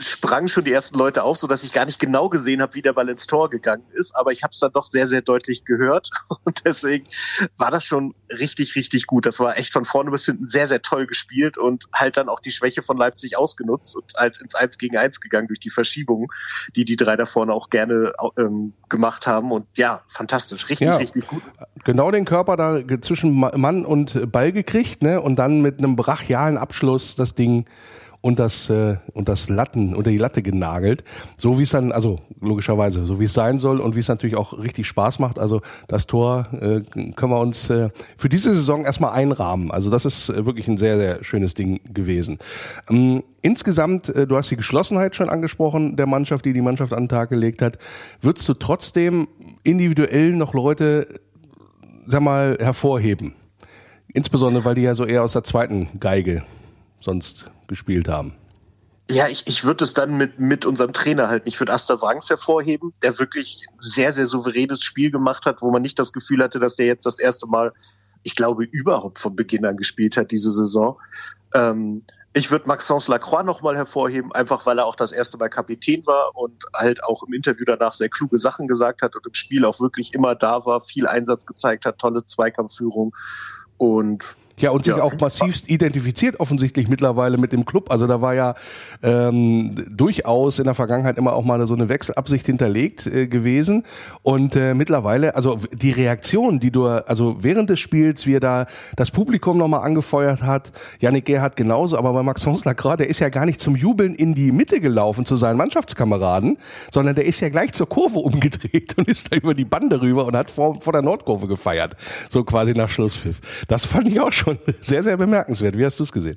[0.00, 2.82] sprangen schon die ersten Leute auf, so dass ich gar nicht genau gesehen habe, wie
[2.82, 5.64] der Ball ins Tor gegangen ist, aber ich habe es dann doch sehr, sehr deutlich
[5.64, 6.10] gehört.
[6.44, 7.06] Und deswegen
[7.56, 9.26] war das schon richtig, richtig gut.
[9.26, 12.40] Das war echt von vorne bis hinten sehr, sehr toll gespielt und halt dann auch
[12.40, 16.28] die Schwäche von Leipzig ausgenutzt und halt ins Eins gegen Eins gegangen durch die Verschiebungen,
[16.76, 19.52] die die drei da vorne auch gerne ähm, gemacht haben.
[19.52, 21.42] Und ja, fantastisch, richtig, ja, richtig gut.
[21.84, 26.56] Genau den Körper da zwischen Mann und Ball gekriegt, ne, und dann mit einem brachialen
[26.56, 27.66] Abschluss das Ding
[28.20, 31.04] und das äh, und das Latten unter die Latte genagelt,
[31.38, 34.36] so wie es dann also logischerweise so wie es sein soll und wie es natürlich
[34.36, 35.38] auch richtig Spaß macht.
[35.38, 36.80] Also das Tor äh,
[37.14, 39.70] können wir uns äh, für diese Saison erstmal einrahmen.
[39.70, 42.38] Also das ist äh, wirklich ein sehr sehr schönes Ding gewesen.
[42.88, 47.04] Ähm, insgesamt, äh, du hast die Geschlossenheit schon angesprochen der Mannschaft, die die Mannschaft an
[47.04, 47.78] den Tag gelegt hat.
[48.20, 49.28] Würdest du trotzdem
[49.62, 51.20] individuell noch Leute,
[52.06, 53.34] sag mal, hervorheben?
[54.12, 56.42] Insbesondere, weil die ja so eher aus der zweiten Geige
[56.98, 58.34] sonst gespielt haben.
[59.10, 61.48] Ja, ich, ich würde es dann mit, mit unserem Trainer halten.
[61.48, 65.82] Ich würde Asta Wrangs hervorheben, der wirklich sehr, sehr souveränes Spiel gemacht hat, wo man
[65.82, 67.72] nicht das Gefühl hatte, dass der jetzt das erste Mal,
[68.22, 70.96] ich glaube, überhaupt von Beginn an gespielt hat diese Saison.
[71.54, 72.02] Ähm,
[72.32, 76.36] ich würde Maxence Lacroix nochmal hervorheben, einfach weil er auch das erste Mal Kapitän war
[76.36, 79.80] und halt auch im Interview danach sehr kluge Sachen gesagt hat und im Spiel auch
[79.80, 83.12] wirklich immer da war, viel Einsatz gezeigt hat, tolle Zweikampfführung
[83.76, 84.24] und
[84.60, 85.02] ja, und sich ja.
[85.02, 87.90] auch massivst identifiziert offensichtlich mittlerweile mit dem Club.
[87.90, 88.54] Also da war ja
[89.02, 93.84] ähm, durchaus in der Vergangenheit immer auch mal so eine Wechselabsicht hinterlegt äh, gewesen.
[94.22, 98.66] Und äh, mittlerweile, also die Reaktion, die du, also während des Spiels, wie er da
[98.96, 103.20] das Publikum nochmal angefeuert hat, Yannick Gerhardt genauso, aber bei Max Honsler gerade, der ist
[103.20, 106.58] ja gar nicht zum Jubeln in die Mitte gelaufen zu seinen Mannschaftskameraden,
[106.90, 110.26] sondern der ist ja gleich zur Kurve umgedreht und ist da über die Bande rüber
[110.26, 111.96] und hat vor, vor der Nordkurve gefeiert.
[112.28, 113.40] So quasi nach Schlusspfiff.
[113.68, 115.76] Das fand ich auch schon schon sehr, sehr bemerkenswert.
[115.76, 116.36] Wie hast du es gesehen?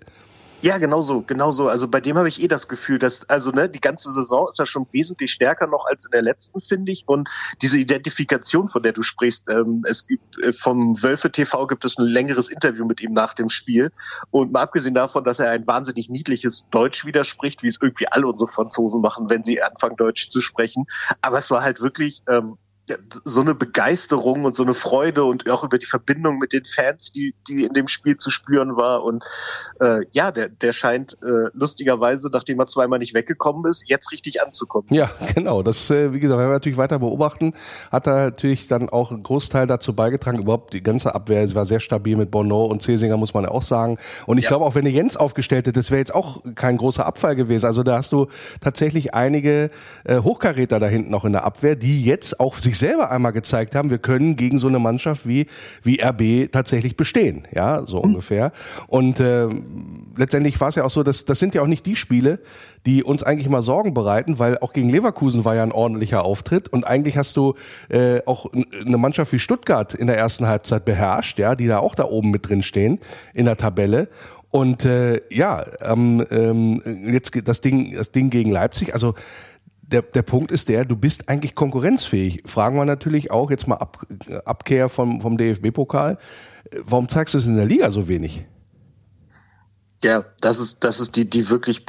[0.61, 1.67] Ja, genau so, genau so.
[1.67, 4.59] Also bei dem habe ich eh das Gefühl, dass, also ne, die ganze Saison ist
[4.59, 7.03] ja schon wesentlich stärker noch als in der letzten, finde ich.
[7.05, 7.27] Und
[7.61, 11.97] diese Identifikation, von der du sprichst, ähm, es gibt äh, vom Wölfe TV gibt es
[11.97, 13.91] ein längeres Interview mit ihm nach dem Spiel.
[14.31, 18.27] Und mal abgesehen davon, dass er ein wahnsinnig niedliches Deutsch widerspricht, wie es irgendwie alle
[18.27, 20.85] unsere Franzosen machen, wenn sie anfangen, Deutsch zu sprechen.
[21.19, 22.57] Aber es war halt wirklich ähm,
[23.23, 27.13] so eine Begeisterung und so eine Freude und auch über die Verbindung mit den Fans,
[27.13, 29.03] die, die in dem Spiel zu spüren war.
[29.03, 29.23] Und
[29.79, 34.41] äh, ja, der, der scheint äh, lustigerweise, nachdem er zweimal nicht weggekommen ist, jetzt richtig
[34.41, 34.87] anzukommen.
[34.91, 35.63] Ja, genau.
[35.63, 37.53] Das, äh, wie gesagt, werden wir natürlich weiter beobachten.
[37.89, 40.39] Hat er natürlich dann auch einen Großteil dazu beigetragen.
[40.39, 43.61] Überhaupt die ganze Abwehr war sehr stabil mit Bono und Cesinger, muss man ja auch
[43.61, 43.97] sagen.
[44.25, 44.49] Und ich ja.
[44.49, 47.65] glaube, auch wenn der Jens aufgestellt hätte, das wäre jetzt auch kein großer Abfall gewesen.
[47.65, 48.27] Also da hast du
[48.59, 49.69] tatsächlich einige
[50.03, 53.75] äh, Hochkaräter da hinten noch in der Abwehr, die jetzt auch sich selber einmal gezeigt
[53.75, 55.45] haben, wir können gegen so eine Mannschaft wie,
[55.83, 57.47] wie RB tatsächlich bestehen.
[57.53, 58.03] Ja, so mhm.
[58.03, 58.51] ungefähr.
[58.87, 59.47] Und äh,
[60.17, 62.39] letztendlich war es ja auch so, dass das sind ja auch nicht die Spiele,
[62.85, 66.67] die uns eigentlich mal Sorgen bereiten, weil auch gegen Leverkusen war ja ein ordentlicher Auftritt
[66.67, 67.53] und eigentlich hast du
[67.87, 71.95] äh, auch eine Mannschaft wie Stuttgart in der ersten Halbzeit beherrscht, ja, die da auch
[71.95, 72.99] da oben mit drin stehen
[73.33, 74.09] in der Tabelle.
[74.51, 76.79] Und äh, ja, ähm, ähm,
[77.11, 79.15] jetzt das Ding, das Ding gegen Leipzig, also
[79.83, 82.43] der, der Punkt ist der, du bist eigentlich konkurrenzfähig.
[82.45, 84.05] Fragen wir natürlich auch jetzt mal Ab,
[84.45, 86.17] Abkehr vom, vom DFB-Pokal.
[86.83, 88.45] Warum zeigst du es in der Liga so wenig?
[90.03, 91.85] Ja, das ist, das ist die, die wirklich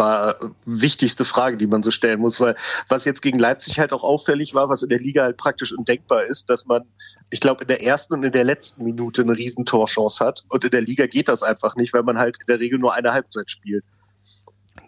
[0.67, 2.55] wichtigste Frage, die man so stellen muss, weil
[2.89, 6.25] was jetzt gegen Leipzig halt auch auffällig war, was in der Liga halt praktisch undenkbar
[6.25, 6.83] ist, dass man,
[7.31, 10.71] ich glaube, in der ersten und in der letzten Minute eine Riesentorchance hat und in
[10.71, 13.51] der Liga geht das einfach nicht, weil man halt in der Regel nur eine Halbzeit
[13.51, 13.85] spielt.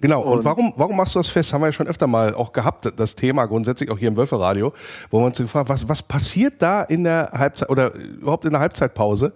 [0.00, 0.22] Genau.
[0.22, 1.52] Und, und, warum, warum machst du das fest?
[1.52, 4.72] Haben wir ja schon öfter mal auch gehabt, das Thema grundsätzlich auch hier im Wölferadio,
[5.10, 8.60] wo man uns gefragt, was, was passiert da in der Halbzeit oder überhaupt in der
[8.60, 9.32] Halbzeitpause,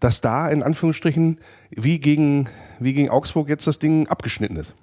[0.00, 1.38] dass da in Anführungsstrichen
[1.70, 4.74] wie gegen, wie gegen Augsburg jetzt das Ding abgeschnitten ist?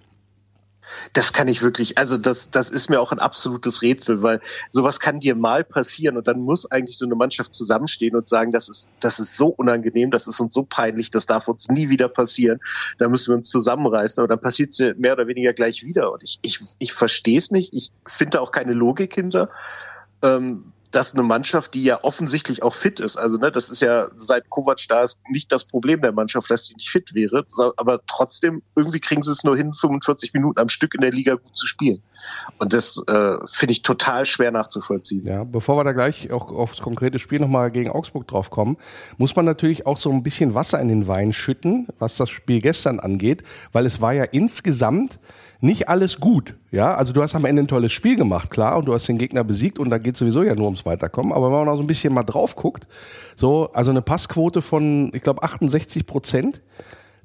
[1.14, 5.00] Das kann ich wirklich, also das, das ist mir auch ein absolutes Rätsel, weil sowas
[5.00, 8.70] kann dir mal passieren und dann muss eigentlich so eine Mannschaft zusammenstehen und sagen, das
[8.70, 12.10] ist, das ist so unangenehm, das ist uns so peinlich, das darf uns nie wieder
[12.10, 12.60] passieren.
[12.98, 16.12] Da müssen wir uns zusammenreißen, aber dann passiert es mehr oder weniger gleich wieder.
[16.12, 19.50] Und ich, ich, ich verstehe es nicht, ich finde auch keine Logik hinter.
[20.22, 24.10] Ähm, dass eine Mannschaft, die ja offensichtlich auch fit ist, also ne, das ist ja
[24.18, 27.46] seit Kovac da ist nicht das Problem der Mannschaft, dass sie nicht fit wäre,
[27.78, 31.36] aber trotzdem irgendwie kriegen sie es nur hin, 45 Minuten am Stück in der Liga
[31.36, 32.02] gut zu spielen.
[32.58, 35.26] Und das äh, finde ich total schwer nachzuvollziehen.
[35.26, 38.78] Ja, bevor wir da gleich auch aufs konkrete Spiel nochmal gegen Augsburg drauf kommen,
[39.18, 42.62] muss man natürlich auch so ein bisschen Wasser in den Wein schütten, was das Spiel
[42.62, 45.20] gestern angeht, weil es war ja insgesamt
[45.64, 46.56] nicht alles gut.
[46.72, 49.18] Ja, also du hast am Ende ein tolles Spiel gemacht, klar, und du hast den
[49.18, 51.32] Gegner besiegt und da geht sowieso ja nur ums Weiterkommen.
[51.32, 52.86] Aber wenn man auch so ein bisschen mal drauf guckt,
[53.36, 56.62] so, also eine Passquote von, ich glaube, 68 Prozent,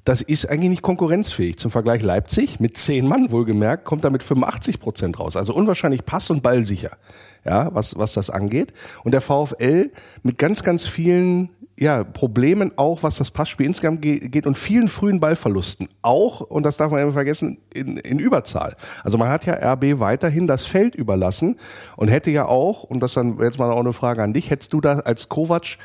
[0.09, 1.57] das ist eigentlich nicht konkurrenzfähig.
[1.57, 5.35] Zum Vergleich Leipzig mit zehn Mann wohlgemerkt, kommt da mit 85 Prozent raus.
[5.35, 6.97] Also unwahrscheinlich pass- und ballsicher,
[7.45, 8.73] ja, was, was das angeht.
[9.03, 9.91] Und der VfL
[10.23, 15.19] mit ganz, ganz vielen ja, Problemen auch, was das Passspiel insgesamt geht und vielen frühen
[15.19, 15.87] Ballverlusten.
[16.01, 18.77] Auch, und das darf man immer vergessen, in, in Überzahl.
[19.03, 21.57] Also man hat ja RB weiterhin das Feld überlassen
[21.97, 24.73] und hätte ja auch, und das dann jetzt mal auch eine Frage an dich, hättest
[24.73, 25.77] du da als Kovac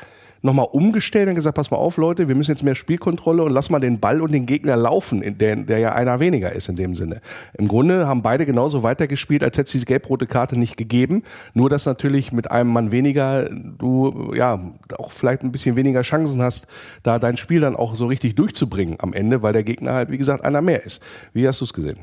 [0.45, 3.69] nochmal umgestellt und gesagt, pass mal auf, Leute, wir müssen jetzt mehr Spielkontrolle und lass
[3.69, 6.95] mal den Ball und den Gegner laufen, der, der ja einer weniger ist in dem
[6.95, 7.19] Sinne.
[7.57, 11.23] Im Grunde haben beide genauso weitergespielt, als hätte es diese gelb-rote Karte nicht gegeben.
[11.53, 14.61] Nur, dass natürlich mit einem Mann weniger du ja
[14.97, 16.67] auch vielleicht ein bisschen weniger Chancen hast,
[17.01, 20.17] da dein Spiel dann auch so richtig durchzubringen am Ende, weil der Gegner halt, wie
[20.17, 21.01] gesagt, einer mehr ist.
[21.33, 21.97] Wie hast du es gesehen?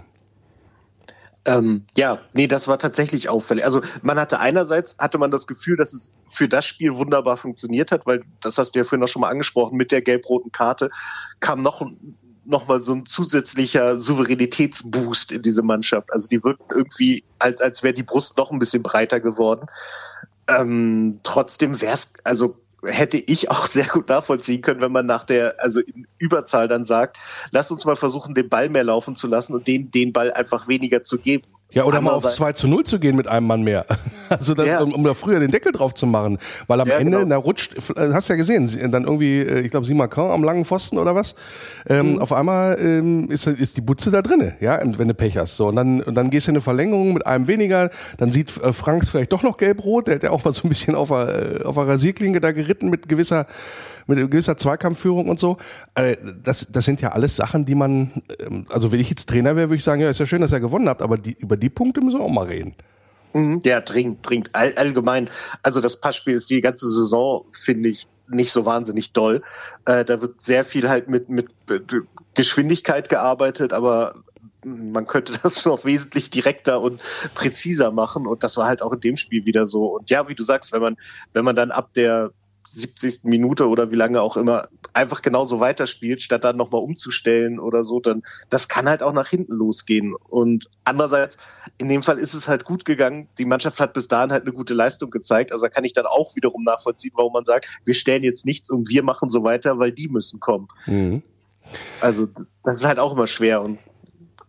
[1.44, 3.64] Ähm, ja, nee, das war tatsächlich auffällig.
[3.64, 7.90] Also man hatte einerseits hatte man das Gefühl, dass es für das Spiel wunderbar funktioniert
[7.90, 10.90] hat, weil das hast du ja vorhin auch schon mal angesprochen, mit der gelb-roten Karte
[11.40, 11.84] kam noch
[12.44, 16.12] nochmal so ein zusätzlicher Souveränitätsboost in diese Mannschaft.
[16.12, 19.66] Also die wirken irgendwie, als, als wäre die Brust noch ein bisschen breiter geworden.
[20.48, 25.24] Ähm, trotzdem wäre es, also hätte ich auch sehr gut nachvollziehen können, wenn man nach
[25.24, 27.16] der, also in Überzahl dann sagt,
[27.50, 30.68] lass uns mal versuchen, den Ball mehr laufen zu lassen und den, den Ball einfach
[30.68, 31.46] weniger zu geben.
[31.72, 33.86] Ja, oder mal aufs 2 zu 0 zu gehen mit einem Mann mehr.
[34.32, 34.80] Also das, ja.
[34.80, 36.38] um, um da früher den Deckel drauf zu machen.
[36.66, 37.28] Weil am ja, Ende, genau.
[37.28, 41.14] da rutscht, hast ja gesehen, dann irgendwie, äh, ich glaube, Simacan am langen Pfosten oder
[41.14, 41.34] was.
[41.86, 42.18] Ähm, mhm.
[42.18, 45.56] Auf einmal ähm, ist, ist die Butze da drinne, ja, wenn du Pech hast.
[45.56, 48.56] So, und dann, und dann gehst du in eine Verlängerung mit einem weniger, dann sieht
[48.62, 51.08] äh, Franks vielleicht doch noch gelb-rot, der hat ja auch mal so ein bisschen auf
[51.08, 53.46] der, äh, auf der Rasierklinge da geritten mit gewisser
[54.06, 55.56] mit gewisser Zweikampfführung und so.
[55.94, 59.56] Äh, das, das sind ja alles Sachen, die man, ähm, also wenn ich jetzt Trainer
[59.56, 61.56] wäre, würde ich sagen, ja, ist ja schön, dass er gewonnen habt, aber die, über
[61.56, 62.74] die Punkte müssen wir auch mal reden.
[63.32, 63.60] Mhm.
[63.64, 64.50] Ja, dringend, dringend.
[64.52, 65.30] All, allgemein.
[65.62, 69.42] Also das Passspiel ist die ganze Saison, finde ich, nicht so wahnsinnig doll.
[69.84, 71.50] Äh, da wird sehr viel halt mit, mit
[72.34, 74.14] Geschwindigkeit gearbeitet, aber
[74.64, 77.00] man könnte das noch wesentlich direkter und
[77.34, 79.96] präziser machen und das war halt auch in dem Spiel wieder so.
[79.96, 80.96] Und ja, wie du sagst, wenn man,
[81.32, 82.30] wenn man dann ab der
[82.66, 83.24] 70.
[83.24, 88.00] Minute oder wie lange auch immer einfach genauso weiterspielt, statt dann nochmal umzustellen oder so,
[88.00, 90.14] dann das kann halt auch nach hinten losgehen.
[90.14, 91.36] Und andererseits,
[91.78, 93.28] in dem Fall ist es halt gut gegangen.
[93.38, 95.52] Die Mannschaft hat bis dahin halt eine gute Leistung gezeigt.
[95.52, 98.70] Also da kann ich dann auch wiederum nachvollziehen, warum man sagt, wir stellen jetzt nichts
[98.70, 100.68] und wir machen so weiter, weil die müssen kommen.
[100.86, 101.22] Mhm.
[102.00, 102.28] Also
[102.64, 103.78] das ist halt auch immer schwer und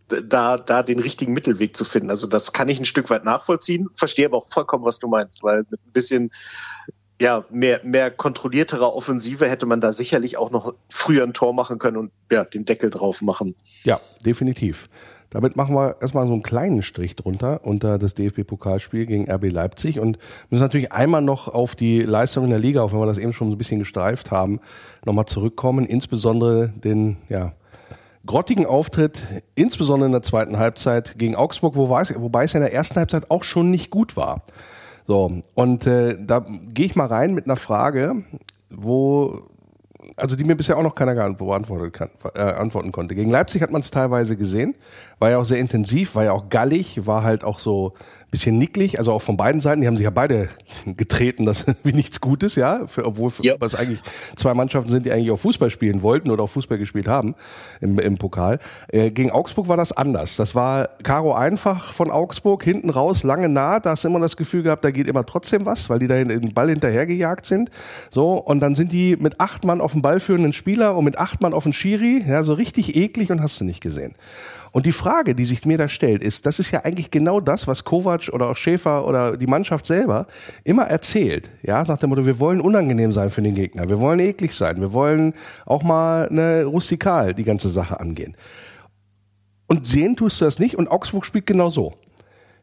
[0.08, 2.10] da, da den richtigen Mittelweg zu finden.
[2.10, 5.44] Also das kann ich ein Stück weit nachvollziehen, verstehe aber auch vollkommen, was du meinst,
[5.44, 6.32] weil mit ein bisschen
[7.22, 11.80] ja, mehr, mehr kontrollierterer Offensive hätte man da sicherlich auch noch früher ein Tor machen
[11.80, 13.56] können und ja, den Deckel drauf machen.
[13.84, 14.90] Ja, definitiv.
[15.30, 20.00] Damit machen wir erstmal so einen kleinen Strich drunter unter das DFB-Pokalspiel gegen RB Leipzig
[20.00, 20.20] und
[20.52, 23.34] müssen natürlich einmal noch auf die Leistung in der Liga, auch wenn wir das eben
[23.34, 24.60] schon so ein bisschen gestreift haben,
[25.06, 25.88] nochmal zurückkommen.
[25.88, 27.54] Insbesondere den, ja,
[28.28, 29.24] grottigen Auftritt,
[29.56, 33.44] insbesondere in der zweiten Halbzeit gegen Augsburg, es, wobei es in der ersten Halbzeit auch
[33.44, 34.44] schon nicht gut war.
[35.08, 38.24] So, und äh, da gehe ich mal rein mit einer Frage,
[38.70, 39.50] wo
[40.16, 43.16] also die mir bisher auch noch keiner beantworten, kann, äh, antworten konnte.
[43.16, 44.76] Gegen Leipzig hat man es teilweise gesehen,
[45.24, 47.94] war ja auch sehr intensiv, war ja auch gallig, war halt auch so
[48.30, 49.80] bisschen nicklig, also auch von beiden Seiten.
[49.80, 50.50] Die haben sich ja beide
[50.86, 53.56] getreten, das wie nichts Gutes, ja, für, obwohl ja.
[53.60, 54.02] was eigentlich
[54.36, 57.36] zwei Mannschaften sind, die eigentlich auch Fußball spielen wollten oder auch Fußball gespielt haben
[57.80, 58.60] im, im Pokal.
[58.90, 60.36] Äh, gegen Augsburg war das anders.
[60.36, 63.80] Das war Karo einfach von Augsburg hinten raus, lange nah.
[63.80, 66.22] Da hast du immer das Gefühl gehabt, da geht immer trotzdem was, weil die da
[66.22, 67.70] den Ball hinterhergejagt sind.
[68.10, 71.18] So und dann sind die mit acht Mann auf dem Ball führenden Spieler und mit
[71.18, 74.16] acht Mann auf den Schiri, ja, so richtig eklig und hast du nicht gesehen.
[74.74, 77.68] Und die Frage, die sich mir da stellt, ist, das ist ja eigentlich genau das,
[77.68, 80.26] was Kovac oder auch Schäfer oder die Mannschaft selber
[80.64, 81.52] immer erzählt.
[81.62, 83.88] Ja, nach dem Motto, wir wollen unangenehm sein für den Gegner.
[83.88, 84.82] Wir wollen eklig sein.
[84.82, 85.36] Wir wollen
[85.68, 88.36] auch mal eine rustikal die ganze Sache angehen.
[89.68, 91.94] Und sehen tust du das nicht und Augsburg spielt genau so.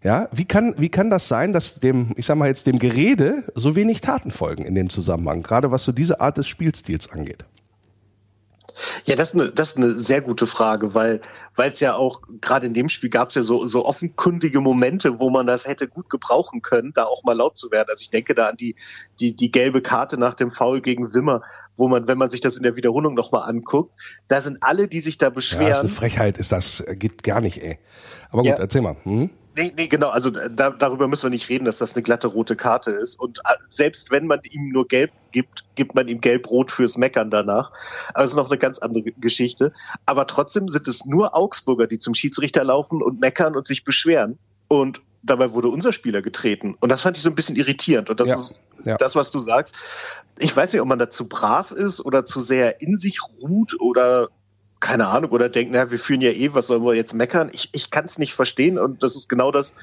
[0.02, 3.44] Ja, wie kann, wie kann das sein, dass dem, ich sag mal jetzt dem Gerede
[3.54, 7.44] so wenig Taten folgen in dem Zusammenhang, gerade was so diese Art des Spielstils angeht?
[9.04, 11.20] Ja, das ist eine, das ist eine sehr gute Frage, weil
[11.54, 15.18] weil es ja auch gerade in dem Spiel gab es ja so so offenkundige Momente,
[15.18, 17.88] wo man das hätte gut gebrauchen können, da auch mal laut zu werden.
[17.90, 18.76] Also ich denke da an die
[19.18, 21.42] die die gelbe Karte nach dem Foul gegen Wimmer,
[21.76, 23.92] wo man, wenn man sich das in der Wiederholung nochmal anguckt,
[24.28, 25.62] da sind alle, die sich da beschweren.
[25.62, 27.78] Ja, das ist eine Frechheit, ist das geht gar nicht, ey.
[28.30, 28.56] Aber gut, ja.
[28.56, 28.96] erzähl mal.
[29.02, 29.30] Hm?
[29.60, 30.08] Nee, nee, genau.
[30.08, 33.18] Also da, darüber müssen wir nicht reden, dass das eine glatte rote Karte ist.
[33.20, 37.30] Und äh, selbst wenn man ihm nur gelb gibt, gibt man ihm gelb-rot fürs Meckern
[37.30, 37.72] danach.
[38.14, 39.72] Aber das ist noch eine ganz andere Geschichte.
[40.06, 44.38] Aber trotzdem sind es nur Augsburger, die zum Schiedsrichter laufen und meckern und sich beschweren.
[44.68, 46.76] Und dabei wurde unser Spieler getreten.
[46.80, 48.08] Und das fand ich so ein bisschen irritierend.
[48.08, 48.96] Und das ja, ist ja.
[48.96, 49.74] das, was du sagst.
[50.38, 53.78] Ich weiß nicht, ob man da zu brav ist oder zu sehr in sich ruht
[53.78, 54.28] oder
[54.80, 57.50] keine Ahnung, oder denken, na, wir führen ja eh, was sollen wir jetzt meckern?
[57.52, 59.74] Ich, ich kann es nicht verstehen und das ist genau das,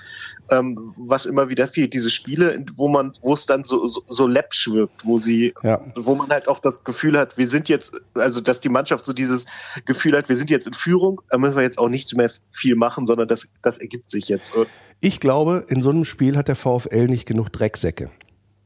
[0.49, 1.93] ähm, was immer wieder fehlt.
[1.93, 5.79] Diese Spiele, wo man, wo es dann so, so, so läppsch wirkt, wo sie, ja.
[5.95, 9.13] wo man halt auch das Gefühl hat, wir sind jetzt, also dass die Mannschaft so
[9.13, 9.45] dieses
[9.85, 12.75] Gefühl hat, wir sind jetzt in Führung, da müssen wir jetzt auch nicht mehr viel
[12.75, 14.53] machen, sondern das, das ergibt sich jetzt.
[14.99, 18.09] Ich glaube, in so einem Spiel hat der VfL nicht genug Drecksäcke.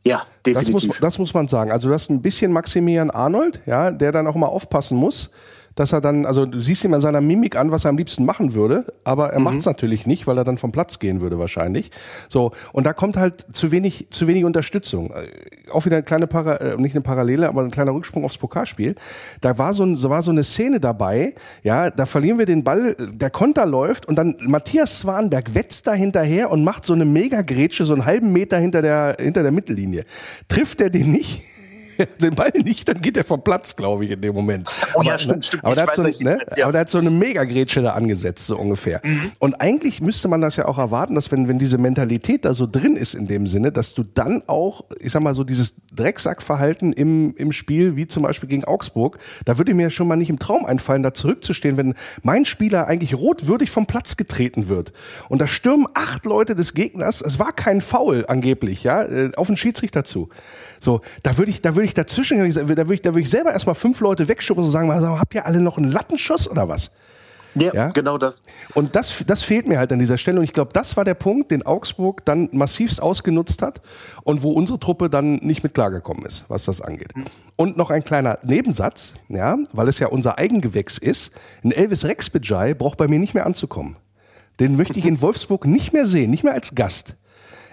[0.05, 0.73] Ja, definitiv.
[0.73, 1.71] Das muss, das muss man sagen.
[1.71, 5.29] Also du hast ein bisschen Maximilian Arnold, ja, der dann auch mal aufpassen muss
[5.75, 8.25] dass er dann, also du siehst ihm an seiner Mimik an, was er am liebsten
[8.25, 9.45] machen würde, aber er mhm.
[9.45, 11.91] macht es natürlich nicht, weil er dann vom Platz gehen würde wahrscheinlich.
[12.29, 15.11] So und da kommt halt zu wenig, zu wenig Unterstützung.
[15.11, 18.37] Äh, auch wieder eine kleine Para, äh, nicht eine Parallele, aber ein kleiner Rücksprung aufs
[18.37, 18.95] Pokalspiel.
[19.39, 22.63] Da war so, ein, so war so eine Szene dabei, ja, da verlieren wir den
[22.63, 27.05] Ball, der Konter läuft und dann Matthias Swanberg wetzt da hinterher und macht so eine
[27.05, 30.05] Mega-Grätsche, so einen halben Meter hinter der hinter der Mittellinie.
[30.47, 31.41] Trifft er den nicht?
[32.21, 34.69] den Ball nicht, dann geht er vom Platz, glaube ich, in dem Moment.
[34.95, 35.43] Oh ja, aber, stimmt, ne?
[35.43, 35.65] stimmt.
[35.65, 36.39] Aber der, hat so, ne?
[36.55, 36.65] Ja.
[36.65, 39.01] aber der hat so eine Mega-Grätsche da angesetzt, so ungefähr.
[39.03, 39.31] Mhm.
[39.39, 42.67] Und eigentlich müsste man das ja auch erwarten, dass wenn, wenn diese Mentalität da so
[42.67, 46.93] drin ist in dem Sinne, dass du dann auch, ich sag mal so, dieses Drecksackverhalten
[46.93, 50.39] im, im Spiel, wie zum Beispiel gegen Augsburg, da würde mir schon mal nicht im
[50.39, 54.93] Traum einfallen, da zurückzustehen, wenn mein Spieler eigentlich rotwürdig vom Platz getreten wird.
[55.29, 59.47] Und da stürmen acht Leute des Gegners, es war kein Foul angeblich, ja, äh, auf
[59.47, 60.29] den Schiedsrichter zu.
[60.79, 63.51] So, da würde ich, da würde ich dazwischen, da würde ich, da würde ich selber
[63.51, 66.91] erstmal fünf Leute wegschubsen und sagen, also, habt ihr alle noch einen Lattenschuss oder was?
[67.55, 67.89] Ja, Ja?
[67.89, 68.43] genau das.
[68.75, 70.39] Und das, das fehlt mir halt an dieser Stelle.
[70.39, 73.81] Und ich glaube, das war der Punkt, den Augsburg dann massivst ausgenutzt hat
[74.23, 77.13] und wo unsere Truppe dann nicht mit klargekommen ist, was das angeht.
[77.57, 81.33] Und noch ein kleiner Nebensatz, ja, weil es ja unser Eigengewächs ist.
[81.63, 83.97] Ein Elvis Rex Bejai braucht bei mir nicht mehr anzukommen.
[84.59, 87.15] Den möchte ich in Wolfsburg nicht mehr sehen, nicht mehr als Gast.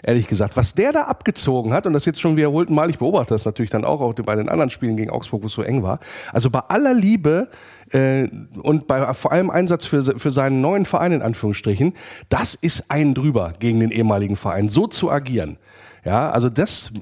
[0.03, 3.35] Ehrlich gesagt, was der da abgezogen hat, und das jetzt schon wiederholt Mal, ich beobachte
[3.35, 5.83] das natürlich dann auch, auch bei den anderen Spielen gegen Augsburg, wo es so eng
[5.83, 5.99] war.
[6.33, 7.49] Also bei aller Liebe
[7.91, 8.29] äh,
[8.63, 11.95] und bei vor allem Einsatz für, für seinen neuen Verein in Anführungsstrichen,
[12.29, 15.59] das ist ein drüber gegen den ehemaligen Verein, so zu agieren.
[16.05, 16.93] Ja, also das,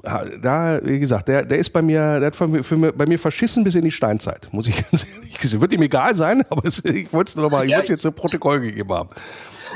[0.41, 3.63] da, wie gesagt, der, der ist bei mir, der hat für, für, bei mir verschissen
[3.63, 5.61] bis in die Steinzeit, muss ich ganz ehrlich sagen.
[5.61, 7.89] Wird ihm egal sein, aber es, ich wollte es nur noch mal, ich wollte es
[7.89, 9.09] jetzt im Protokoll gegeben haben.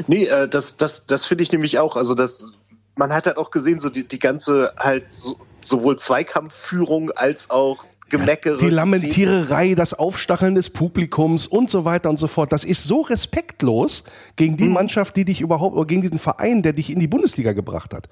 [0.08, 1.96] Nee, äh, das, das, das finde ich nämlich auch.
[1.96, 2.48] Also das,
[2.96, 7.86] man hat halt auch gesehen, so die, die ganze halt so, sowohl Zweikampfführung als auch
[8.12, 8.58] Gemeckere.
[8.58, 12.52] Die Lamentiererei, das Aufstacheln des Publikums und so weiter und so fort.
[12.52, 14.04] Das ist so respektlos
[14.36, 14.58] gegen Mhm.
[14.58, 17.94] die Mannschaft, die dich überhaupt, oder gegen diesen Verein, der dich in die Bundesliga gebracht
[17.94, 18.10] hat.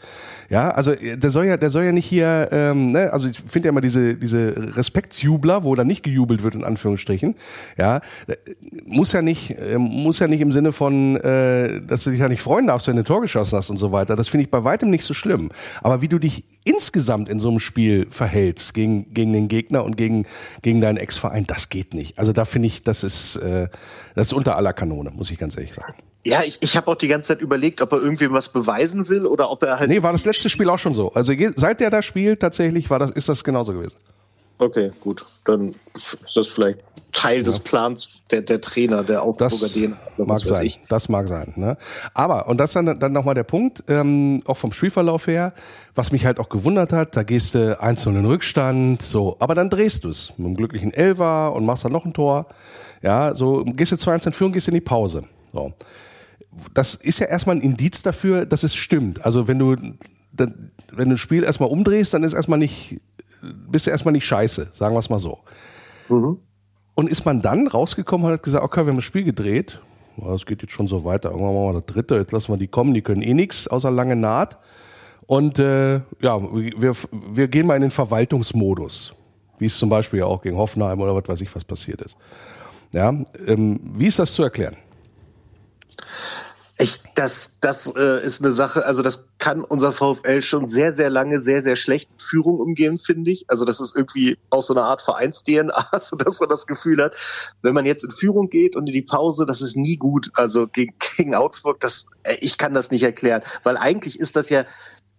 [0.49, 3.37] Ja, also äh, der soll ja, der soll ja nicht hier, ähm, ne, also ich
[3.45, 7.35] finde ja immer diese, diese Respektsjubler, wo dann nicht gejubelt wird, in Anführungsstrichen.
[7.77, 8.35] Ja, äh,
[8.85, 12.29] muss ja nicht, äh, muss ja nicht im Sinne von, äh, dass du dich ja
[12.29, 14.15] nicht freuen darfst, wenn du ein Tor geschossen hast und so weiter.
[14.15, 15.49] Das finde ich bei weitem nicht so schlimm.
[15.81, 19.97] Aber wie du dich insgesamt in so einem Spiel verhältst gegen, gegen den Gegner und
[19.97, 20.27] gegen,
[20.61, 22.19] gegen deinen Ex-Verein, das geht nicht.
[22.19, 23.67] Also da finde ich, das ist, äh,
[24.15, 25.95] das ist unter aller Kanone, muss ich ganz ehrlich sagen.
[26.25, 29.25] Ja, ich, ich habe auch die ganze Zeit überlegt, ob er irgendwie was beweisen will
[29.25, 29.89] oder ob er halt.
[29.89, 31.11] Nee, war das letzte Spiel auch schon so.
[31.13, 33.95] Also seit der da spielt, tatsächlich war das, ist das genauso gewesen.
[34.59, 35.25] Okay, gut.
[35.45, 35.73] Dann
[36.21, 36.79] ist das vielleicht
[37.13, 40.73] Teil des Plans der, der Trainer, der Augsburger Das mag sein.
[40.89, 41.53] Das mag sein.
[41.55, 41.77] Ne?
[42.13, 45.53] Aber, und das ist dann, dann nochmal der Punkt, ähm, auch vom Spielverlauf her,
[45.95, 49.55] was mich halt auch gewundert hat, da gehst du einzeln in den Rückstand, so, aber
[49.55, 52.47] dann drehst du es mit einem glücklichen Elfer und machst dann noch ein Tor.
[53.01, 55.23] Ja, so gehst du 2-1 in Führung, gehst in die Pause.
[55.53, 55.73] So.
[56.73, 59.23] Das ist ja erstmal ein Indiz dafür, dass es stimmt.
[59.23, 59.75] Also wenn du,
[60.33, 62.99] wenn du ein Spiel erstmal umdrehst, dann ist erstmal nicht,
[63.41, 65.39] bist du erstmal nicht scheiße, sagen wir es mal so.
[66.95, 69.79] Und ist man dann rausgekommen und hat gesagt, okay, wir haben das Spiel gedreht.
[70.35, 71.31] Es geht jetzt schon so weiter.
[71.31, 72.15] Irgendwann machen wir das dritte.
[72.15, 72.93] Jetzt lassen wir die kommen.
[72.93, 74.57] Die können eh nix außer lange Naht.
[75.25, 79.13] Und äh, ja, wir, wir gehen mal in den Verwaltungsmodus.
[79.59, 82.17] Wie es zum Beispiel ja auch gegen Hoffenheim oder was weiß ich, was passiert ist.
[82.93, 83.09] Ja,
[83.45, 84.75] ähm, wie ist das zu erklären?
[86.81, 91.09] Ich, das, das äh, ist eine Sache, also das kann unser VfL schon sehr, sehr
[91.09, 93.43] lange, sehr, sehr schlecht Führung umgehen, finde ich.
[93.49, 97.17] Also das ist irgendwie auch so eine Art Vereins-DNA, so dass man das Gefühl hat,
[97.61, 100.31] wenn man jetzt in Führung geht und in die Pause, das ist nie gut.
[100.35, 104.49] Also gegen, gegen Augsburg, das, äh, ich kann das nicht erklären, weil eigentlich ist das
[104.49, 104.65] ja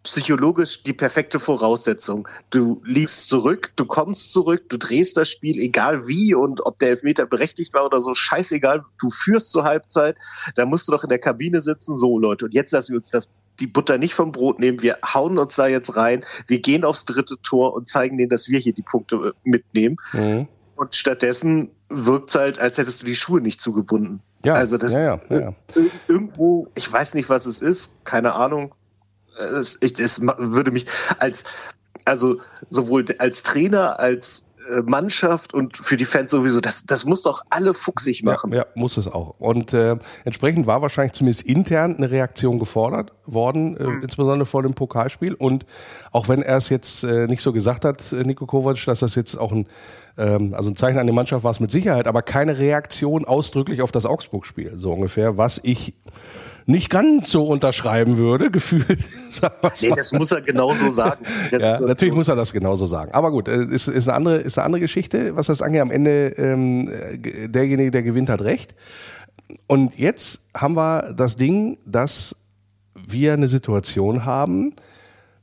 [0.03, 2.27] psychologisch die perfekte Voraussetzung.
[2.49, 6.91] Du liegst zurück, du kommst zurück, du drehst das Spiel, egal wie und ob der
[6.91, 10.17] Elfmeter berechtigt war oder so, scheißegal, du führst zur Halbzeit,
[10.55, 13.11] da musst du doch in der Kabine sitzen, so Leute, und jetzt lassen wir uns
[13.11, 16.83] das die Butter nicht vom Brot nehmen, wir hauen uns da jetzt rein, wir gehen
[16.83, 19.97] aufs dritte Tor und zeigen denen, dass wir hier die Punkte äh, mitnehmen.
[20.15, 20.49] Mhm.
[20.77, 24.23] Und stattdessen wirkt's halt, als hättest du die Schuhe nicht zugebunden.
[24.43, 28.03] Ja, also das ja, ja, ist ja, ir- irgendwo, ich weiß nicht, was es ist,
[28.05, 28.75] keine Ahnung.
[29.39, 30.87] Es, ich, es würde mich
[31.19, 31.45] als,
[32.05, 32.39] also
[32.69, 37.43] sowohl als Trainer, als äh, Mannschaft und für die Fans sowieso, das, das muss doch
[37.51, 38.53] alle fuchsig machen.
[38.53, 39.35] Ja, ja, muss es auch.
[39.39, 44.75] Und äh, entsprechend war wahrscheinlich zumindest intern eine Reaktion gefordert worden, äh, insbesondere vor dem
[44.75, 45.35] Pokalspiel.
[45.35, 45.65] Und
[46.13, 49.15] auch wenn er es jetzt äh, nicht so gesagt hat, äh, Nico Kovac, dass das
[49.15, 49.67] jetzt auch ein,
[50.19, 53.83] ähm, also ein Zeichen an die Mannschaft war es mit Sicherheit, aber keine Reaktion ausdrücklich
[53.83, 55.95] auf das Augsburg-Spiel, so ungefähr, was ich
[56.67, 58.99] nicht ganz so unterschreiben würde, gefühlt.
[59.81, 61.25] Nee, das muss er genauso sagen.
[61.51, 63.13] Ja, natürlich muss er das genauso sagen.
[63.13, 65.37] Aber gut, äh, ist, ist, eine andere, ist eine andere Geschichte.
[65.37, 68.75] Was das angeht, am Ende ähm, äh, derjenige, der gewinnt, hat recht.
[69.67, 72.37] Und jetzt haben wir das Ding, dass
[72.95, 74.75] wir eine Situation haben,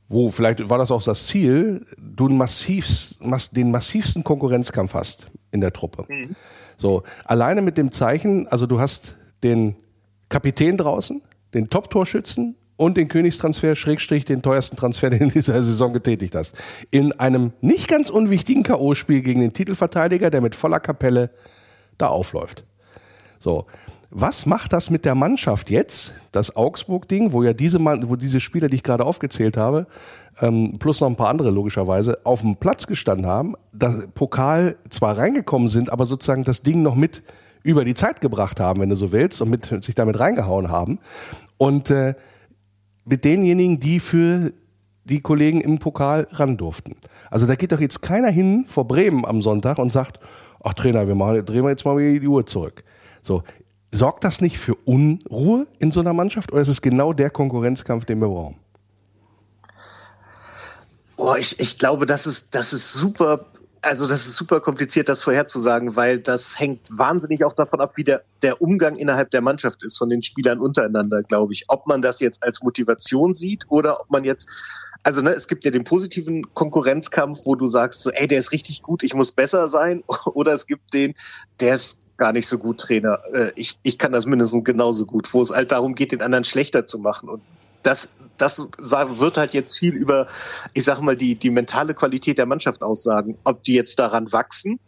[0.08, 5.60] wo vielleicht war das auch das Ziel, du massivst, mass, den massivsten Konkurrenzkampf hast in
[5.60, 6.06] der Truppe.
[6.76, 9.76] So, alleine mit dem Zeichen, also du hast den
[10.28, 11.22] Kapitän draußen,
[11.54, 16.34] den Top-Torschützen und den Königstransfer, Schrägstrich, den teuersten Transfer, den du in dieser Saison getätigt
[16.34, 16.54] hast.
[16.90, 21.30] In einem nicht ganz unwichtigen K.O.-Spiel gegen den Titelverteidiger, der mit voller Kapelle
[21.98, 22.64] da aufläuft.
[23.38, 23.66] So.
[24.10, 26.14] Was macht das mit der Mannschaft jetzt?
[26.32, 29.86] Das Augsburg-Ding, wo ja diese, Mann, wo diese Spieler, die ich gerade aufgezählt habe,
[30.40, 35.18] ähm, plus noch ein paar andere logischerweise, auf dem Platz gestanden haben, das Pokal zwar
[35.18, 37.22] reingekommen sind, aber sozusagen das Ding noch mit
[37.68, 41.00] über die Zeit gebracht haben, wenn du so willst, und mit, sich damit reingehauen haben.
[41.58, 42.14] Und äh,
[43.04, 44.54] mit denjenigen, die für
[45.04, 46.96] die Kollegen im Pokal ran durften.
[47.30, 50.18] Also da geht doch jetzt keiner hin vor Bremen am Sonntag und sagt,
[50.64, 52.84] ach Trainer, wir machen, drehen wir jetzt mal wieder die Uhr zurück.
[53.20, 53.42] So,
[53.92, 58.06] sorgt das nicht für Unruhe in so einer Mannschaft oder ist es genau der Konkurrenzkampf,
[58.06, 58.56] den wir brauchen?
[61.16, 63.44] Oh, ich, ich glaube, das ist, das ist super
[63.82, 68.04] also das ist super kompliziert, das vorherzusagen, weil das hängt wahnsinnig auch davon ab, wie
[68.04, 71.64] der, der Umgang innerhalb der Mannschaft ist von den Spielern untereinander, glaube ich.
[71.68, 74.48] Ob man das jetzt als Motivation sieht oder ob man jetzt,
[75.02, 78.52] also ne, es gibt ja den positiven Konkurrenzkampf, wo du sagst so, ey, der ist
[78.52, 81.14] richtig gut, ich muss besser sein, oder es gibt den,
[81.60, 83.20] der ist gar nicht so gut Trainer.
[83.32, 86.44] Äh, ich, ich kann das mindestens genauso gut, wo es halt darum geht, den anderen
[86.44, 87.28] schlechter zu machen.
[87.28, 87.42] Und
[87.82, 90.28] das, das wird halt jetzt viel über,
[90.74, 93.38] ich sag mal, die, die mentale Qualität der Mannschaft aussagen.
[93.44, 94.78] Ob die jetzt daran wachsen,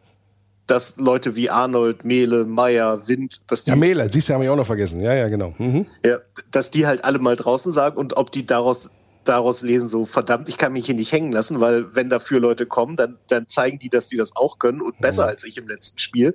[0.67, 3.71] dass Leute wie Arnold, Mehle, Meier, Wind, dass die.
[3.71, 5.01] Ja, Mehle, siehst du, haben wir auch noch vergessen.
[5.01, 5.55] Ja, ja, genau.
[5.59, 5.87] Mhm.
[6.05, 6.19] Ja,
[6.51, 8.91] dass die halt alle mal draußen sagen und ob die daraus
[9.25, 12.67] daraus lesen, so verdammt, ich kann mich hier nicht hängen lassen, weil wenn dafür Leute
[12.67, 15.29] kommen, dann, dann zeigen die, dass die das auch können und besser mhm.
[15.29, 16.33] als ich im letzten Spiel.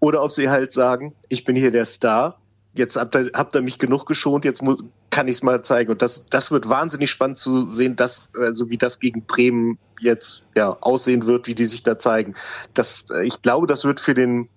[0.00, 2.41] Oder ob sie halt sagen, ich bin hier der Star,
[2.74, 5.90] jetzt habt ihr, habt ihr mich genug geschont, jetzt muss, kann ich es mal zeigen.
[5.90, 10.46] Und das, das wird wahnsinnig spannend zu sehen, dass, also wie das gegen Bremen jetzt
[10.54, 12.34] ja, aussehen wird, wie die sich da zeigen.
[12.74, 14.48] Das, ich glaube, das wird für den,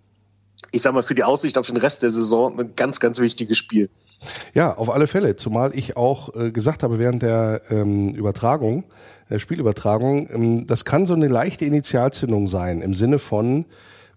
[0.72, 3.57] ich sag mal, für die Aussicht auf den Rest der Saison ein ganz, ganz wichtiges
[3.57, 3.89] Spiel.
[4.53, 5.36] Ja, auf alle Fälle.
[5.36, 8.86] Zumal ich auch äh, gesagt habe während der ähm, Übertragung,
[9.30, 13.66] der Spielübertragung, ähm, das kann so eine leichte Initialzündung sein im Sinne von,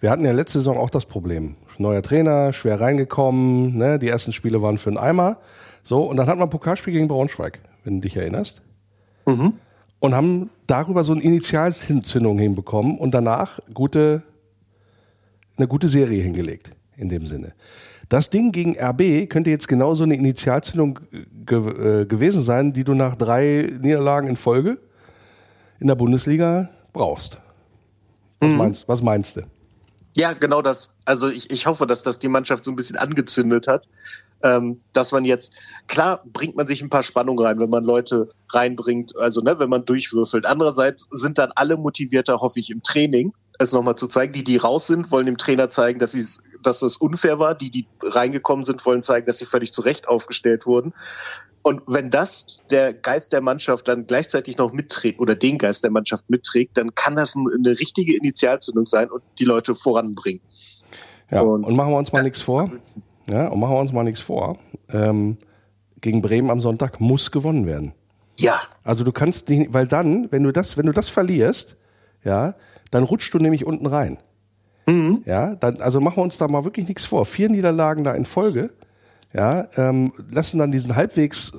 [0.00, 3.98] wir hatten ja letzte Saison auch das Problem neuer Trainer, schwer reingekommen, ne?
[3.98, 5.38] die ersten Spiele waren für einen Eimer.
[5.82, 8.62] So, und dann hatten wir ein Pokalspiel gegen Braunschweig, wenn du dich erinnerst.
[9.26, 9.54] Mhm.
[10.00, 14.22] Und haben darüber so eine Initialzündung hinbekommen und danach gute,
[15.56, 17.52] eine gute Serie hingelegt, in dem Sinne.
[18.08, 21.00] Das Ding gegen RB könnte jetzt genauso eine Initialzündung
[21.44, 24.78] ge äh, gewesen sein, die du nach drei Niederlagen in Folge
[25.80, 27.40] in der Bundesliga brauchst.
[28.40, 28.56] Was, mhm.
[28.56, 29.42] meinst, was meinst du?
[30.16, 30.94] Ja, genau das.
[31.04, 33.86] Also ich, ich hoffe, dass das die Mannschaft so ein bisschen angezündet hat.
[34.40, 35.52] Ähm, dass man jetzt,
[35.88, 39.68] klar bringt man sich ein paar Spannungen rein, wenn man Leute reinbringt, also ne, wenn
[39.68, 40.46] man durchwürfelt.
[40.46, 44.32] Andererseits sind dann alle motivierter, hoffe ich, im Training, es nochmal zu zeigen.
[44.32, 46.16] Die, die raus sind, wollen dem Trainer zeigen, dass,
[46.62, 47.56] dass das unfair war.
[47.56, 50.94] Die, die reingekommen sind, wollen zeigen, dass sie völlig zurecht aufgestellt wurden.
[51.68, 55.90] Und wenn das der Geist der Mannschaft dann gleichzeitig noch mitträgt oder den Geist der
[55.90, 60.40] Mannschaft mitträgt, dann kann das eine richtige Initialzündung sein und die Leute voranbringen.
[61.30, 62.72] Ja, und, und machen wir uns mal nichts vor.
[63.28, 64.58] Ja, und machen wir uns mal nichts vor.
[64.88, 65.36] Ähm,
[66.00, 67.92] gegen Bremen am Sonntag muss gewonnen werden.
[68.38, 68.62] Ja.
[68.82, 71.76] Also du kannst nicht, weil dann, wenn du das, wenn du das verlierst,
[72.24, 72.54] ja,
[72.90, 74.16] dann rutschst du nämlich unten rein.
[74.86, 75.22] Mhm.
[75.26, 77.26] Ja, dann, also machen wir uns da mal wirklich nichts vor.
[77.26, 78.70] Vier Niederlagen da in Folge
[79.32, 81.52] ja, ähm, lassen dann diesen halbwegs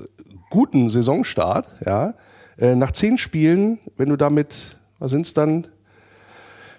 [0.49, 2.15] guten Saisonstart, ja,
[2.57, 5.67] äh, nach zehn Spielen, wenn du damit, was sind's dann,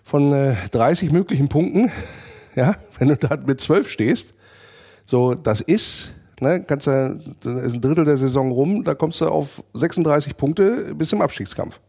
[0.02, 1.90] von äh, 30 möglichen Punkten,
[2.54, 4.34] ja, wenn du da mit zwölf stehst,
[5.04, 9.20] so, das ist, ne, kannst du, das ist ein Drittel der Saison rum, da kommst
[9.20, 11.80] du auf 36 Punkte bis im Abstiegskampf.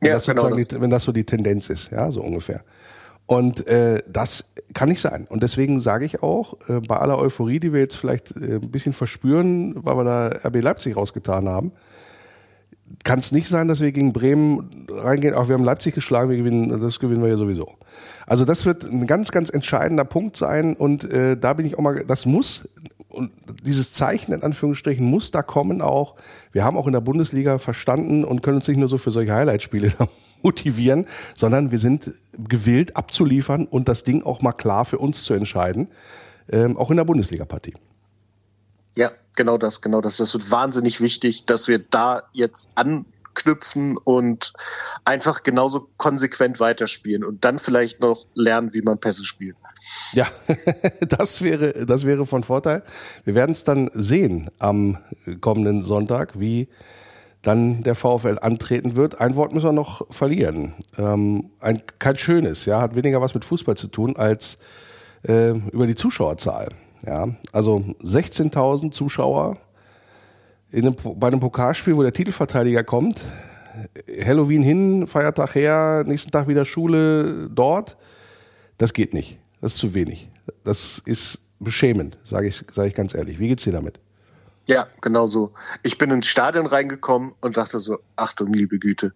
[0.00, 0.68] Wenn, ja, das genau das.
[0.68, 2.62] Die, wenn das so die Tendenz ist, ja, so ungefähr.
[3.26, 5.26] Und äh, das kann nicht sein.
[5.28, 8.70] Und deswegen sage ich auch, äh, bei aller Euphorie, die wir jetzt vielleicht äh, ein
[8.70, 11.72] bisschen verspüren, weil wir da RB Leipzig rausgetan haben,
[13.04, 15.34] kann es nicht sein, dass wir gegen Bremen reingehen.
[15.34, 17.72] Auch wir haben Leipzig geschlagen, wir gewinnen, das gewinnen wir ja sowieso.
[18.26, 20.74] Also das wird ein ganz, ganz entscheidender Punkt sein.
[20.74, 22.68] Und äh, da bin ich auch mal, das muss
[23.08, 23.30] und
[23.62, 26.16] dieses Zeichen in Anführungsstrichen muss da kommen auch.
[26.50, 29.34] Wir haben auch in der Bundesliga verstanden und können uns nicht nur so für solche
[29.34, 29.92] Highlight-Spiele
[30.42, 35.34] motivieren, sondern wir sind gewillt abzuliefern und das Ding auch mal klar für uns zu
[35.34, 35.88] entscheiden,
[36.48, 37.74] ähm, auch in der Bundesliga-Partie.
[38.94, 40.18] Ja, genau das, genau das.
[40.18, 44.52] Das wird wahnsinnig wichtig, dass wir da jetzt anknüpfen und
[45.04, 49.56] einfach genauso konsequent weiterspielen und dann vielleicht noch lernen, wie man Pässe spielt.
[50.12, 50.26] Ja,
[51.00, 52.82] das wäre, das wäre von Vorteil.
[53.24, 54.98] Wir werden es dann sehen am
[55.40, 56.68] kommenden Sonntag, wie
[57.42, 59.20] dann der VfL antreten wird.
[59.20, 60.74] Ein Wort müssen wir noch verlieren.
[60.96, 64.58] Ähm, ein, kein schönes, ja, hat weniger was mit Fußball zu tun als
[65.26, 66.68] äh, über die Zuschauerzahl.
[67.04, 69.58] Ja, also 16.000 Zuschauer
[70.70, 73.22] in einem, bei einem Pokalspiel, wo der Titelverteidiger kommt,
[74.24, 77.96] Halloween hin, Feiertag her, nächsten Tag wieder Schule dort.
[78.78, 79.38] Das geht nicht.
[79.60, 80.28] Das ist zu wenig.
[80.64, 83.38] Das ist beschämend, sage ich, sag ich ganz ehrlich.
[83.38, 84.00] Wie geht's dir damit?
[84.66, 85.52] Ja, genau so.
[85.82, 89.12] Ich bin ins Stadion reingekommen und dachte so, Achtung, liebe Güte,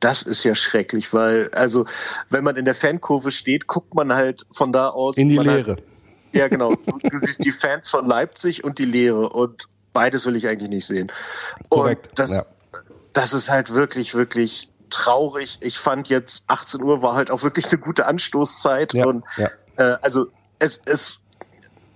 [0.00, 1.86] das ist ja schrecklich, weil, also,
[2.30, 5.16] wenn man in der Fankurve steht, guckt man halt von da aus.
[5.16, 5.54] In die Leere.
[5.54, 5.76] Leere.
[6.32, 6.74] ja, genau.
[6.74, 10.86] Du siehst die Fans von Leipzig und die Leere und beides will ich eigentlich nicht
[10.86, 11.10] sehen.
[11.70, 12.08] Korrekt.
[12.08, 12.44] Und das, ja.
[13.14, 15.58] das ist halt wirklich, wirklich traurig.
[15.60, 19.48] Ich fand jetzt 18 Uhr war halt auch wirklich eine gute Anstoßzeit Ja, und ja.
[19.76, 20.26] äh, also
[20.58, 21.20] es, es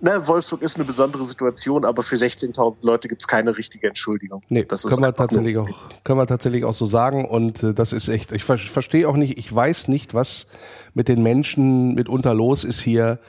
[0.01, 4.43] ne, Wolfsburg ist eine besondere Situation, aber für 16.000 Leute gibt's keine richtige Entschuldigung.
[4.49, 5.69] Nee, das ist können wir tatsächlich auch,
[6.03, 7.25] können wir tatsächlich auch so sagen.
[7.25, 10.47] Und äh, das ist echt, ich ver verstehe auch nicht, ich weiß nicht, was
[10.93, 13.19] mit den Menschen mitunter los ist hier.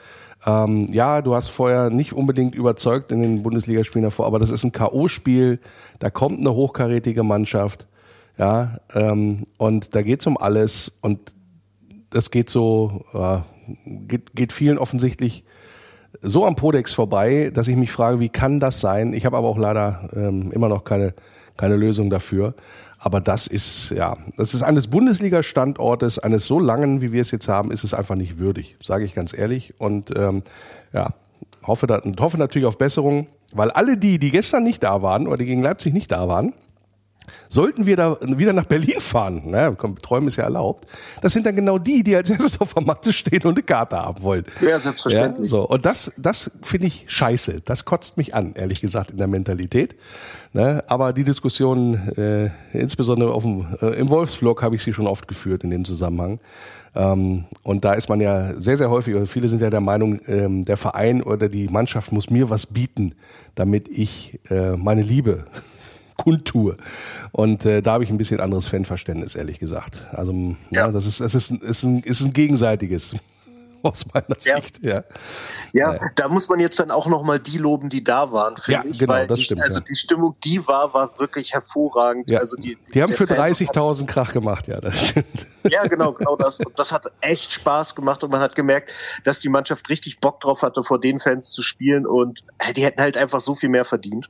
[0.45, 4.63] Ähm, ja, du hast vorher nicht unbedingt überzeugt in den Bundesligaspielen davor, aber das ist
[4.63, 5.59] ein K.O.-Spiel,
[5.99, 7.87] da kommt eine hochkarätige Mannschaft,
[8.39, 11.31] ja, ähm, und da geht's um alles und
[12.09, 13.45] das geht so, ja,
[13.85, 15.45] geht, geht vielen offensichtlich
[16.21, 19.13] so am Podex vorbei, dass ich mich frage, wie kann das sein?
[19.13, 21.13] Ich habe aber auch leider ähm, immer noch keine,
[21.57, 22.53] keine Lösung dafür.
[22.99, 27.49] Aber das ist, ja, das ist eines Bundesliga-Standortes, eines so langen, wie wir es jetzt
[27.49, 29.73] haben, ist es einfach nicht würdig, sage ich ganz ehrlich.
[29.79, 30.43] Und ähm,
[30.93, 31.09] ja,
[31.63, 35.37] hoffe, da, hoffe natürlich auf Besserung, weil alle die, die gestern nicht da waren oder
[35.37, 36.53] die gegen Leipzig nicht da waren,
[37.47, 40.87] Sollten wir da wieder nach Berlin fahren, ne, träumen ist ja erlaubt,
[41.21, 43.97] das sind dann genau die, die als erstes auf der Matte stehen und eine Karte
[43.97, 44.45] haben wollen.
[44.61, 45.49] Ja, selbstverständlich.
[45.49, 45.67] Ja, so.
[45.67, 47.61] Und das, das finde ich scheiße.
[47.65, 49.95] Das kotzt mich an, ehrlich gesagt, in der Mentalität.
[50.53, 50.83] Ne?
[50.87, 55.27] Aber die Diskussion, äh, insbesondere auf dem, äh, im Wolfsblog, habe ich sie schon oft
[55.27, 56.39] geführt in dem Zusammenhang.
[56.93, 60.19] Ähm, und da ist man ja sehr, sehr häufig, oder viele sind ja der Meinung,
[60.27, 63.15] ähm, der Verein oder die Mannschaft muss mir was bieten,
[63.55, 65.45] damit ich äh, meine Liebe
[66.23, 66.77] kundtue.
[67.31, 70.05] Und äh, da habe ich ein bisschen anderes Fanverständnis, ehrlich gesagt.
[70.11, 70.31] Also
[70.69, 70.91] ja, Ja.
[70.91, 73.15] das ist, das ist, ist, ein, ist ein gegenseitiges
[73.83, 74.57] aus meiner Ja.
[74.57, 74.79] Sicht.
[74.83, 75.03] Ja.
[75.73, 78.71] Ja, da muss man jetzt dann auch noch mal die loben, die da waren, finde
[78.81, 78.99] Ja, ich.
[78.99, 79.85] genau, weil das die, stimmt, Also ja.
[79.89, 82.29] die Stimmung, die war, war wirklich hervorragend.
[82.29, 82.39] Ja.
[82.39, 85.47] Also die, die haben der für Fan- 30.000 Krach gemacht, ja, das stimmt.
[85.63, 86.59] Ja, genau, genau das.
[86.59, 88.91] Und das hat echt Spaß gemacht und man hat gemerkt,
[89.23, 92.83] dass die Mannschaft richtig Bock drauf hatte, vor den Fans zu spielen und äh, die
[92.83, 94.29] hätten halt einfach so viel mehr verdient.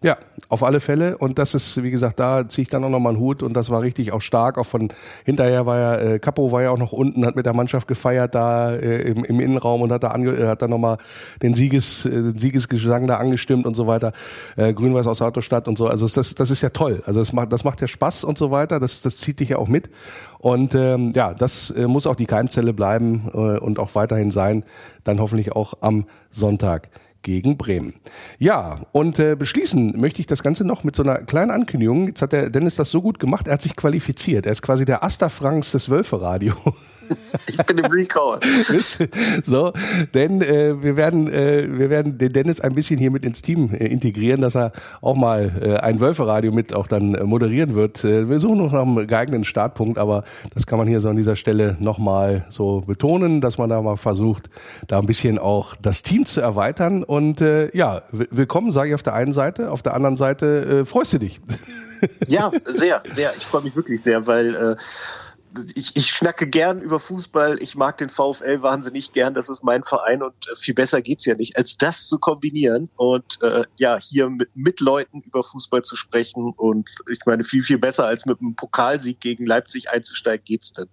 [0.00, 0.16] Ja,
[0.48, 1.18] auf alle Fälle.
[1.18, 3.68] Und das ist, wie gesagt, da ziehe ich dann auch nochmal einen Hut und das
[3.68, 4.56] war richtig auch stark.
[4.56, 4.92] Auch von
[5.24, 8.32] hinterher war ja, äh, Capo war ja auch noch unten, hat mit der Mannschaft gefeiert
[8.36, 10.98] da äh, im, im Innenraum und hat da, ange, äh, hat dann nochmal
[11.42, 14.12] den Sieges, äh, Siegesgesang da angestimmt und so weiter.
[14.56, 15.88] Äh, Grün-Weiß aus Autostadt und so.
[15.88, 17.02] Also das, das ist ja toll.
[17.04, 18.78] Also das macht, das macht ja Spaß und so weiter.
[18.78, 19.90] Das, das zieht dich ja auch mit.
[20.38, 24.62] Und ähm, ja, das äh, muss auch die Keimzelle bleiben äh, und auch weiterhin sein.
[25.02, 26.88] Dann hoffentlich auch am Sonntag
[27.22, 27.94] gegen Bremen.
[28.38, 32.06] Ja, und äh, beschließen möchte ich das Ganze noch mit so einer kleinen Ankündigung.
[32.06, 34.46] Jetzt hat der Dennis das so gut gemacht, er hat sich qualifiziert.
[34.46, 36.54] Er ist quasi der Asta Franks des Wölferadio.
[37.46, 38.38] Ich bin im Recall.
[39.42, 39.72] So,
[40.14, 43.70] denn äh, wir werden äh, wir werden den Dennis ein bisschen hier mit ins Team
[43.72, 48.04] äh, integrieren, dass er auch mal äh, ein Wölferadio mit auch dann äh, moderieren wird.
[48.04, 51.16] Äh, wir suchen noch nach einem geeigneten Startpunkt, aber das kann man hier so an
[51.16, 54.50] dieser Stelle nochmal so betonen, dass man da mal versucht,
[54.86, 57.04] da ein bisschen auch das Team zu erweitern.
[57.08, 60.84] Und äh, ja, willkommen, sage ich auf der einen Seite, auf der anderen Seite äh,
[60.84, 61.40] freust du dich.
[62.28, 63.32] Ja, sehr, sehr.
[63.36, 64.76] Ich freue mich wirklich sehr, weil äh,
[65.74, 67.60] ich, ich schnacke gern über Fußball.
[67.60, 69.34] Ich mag den VfL wahnsinnig gern.
[69.34, 72.88] Das ist mein Verein und äh, viel besser geht's ja nicht, als das zu kombinieren
[72.94, 76.52] und äh, ja, hier mit, mit Leuten über Fußball zu sprechen.
[76.56, 80.88] Und ich meine, viel, viel besser als mit einem Pokalsieg gegen Leipzig einzusteigen geht's denn.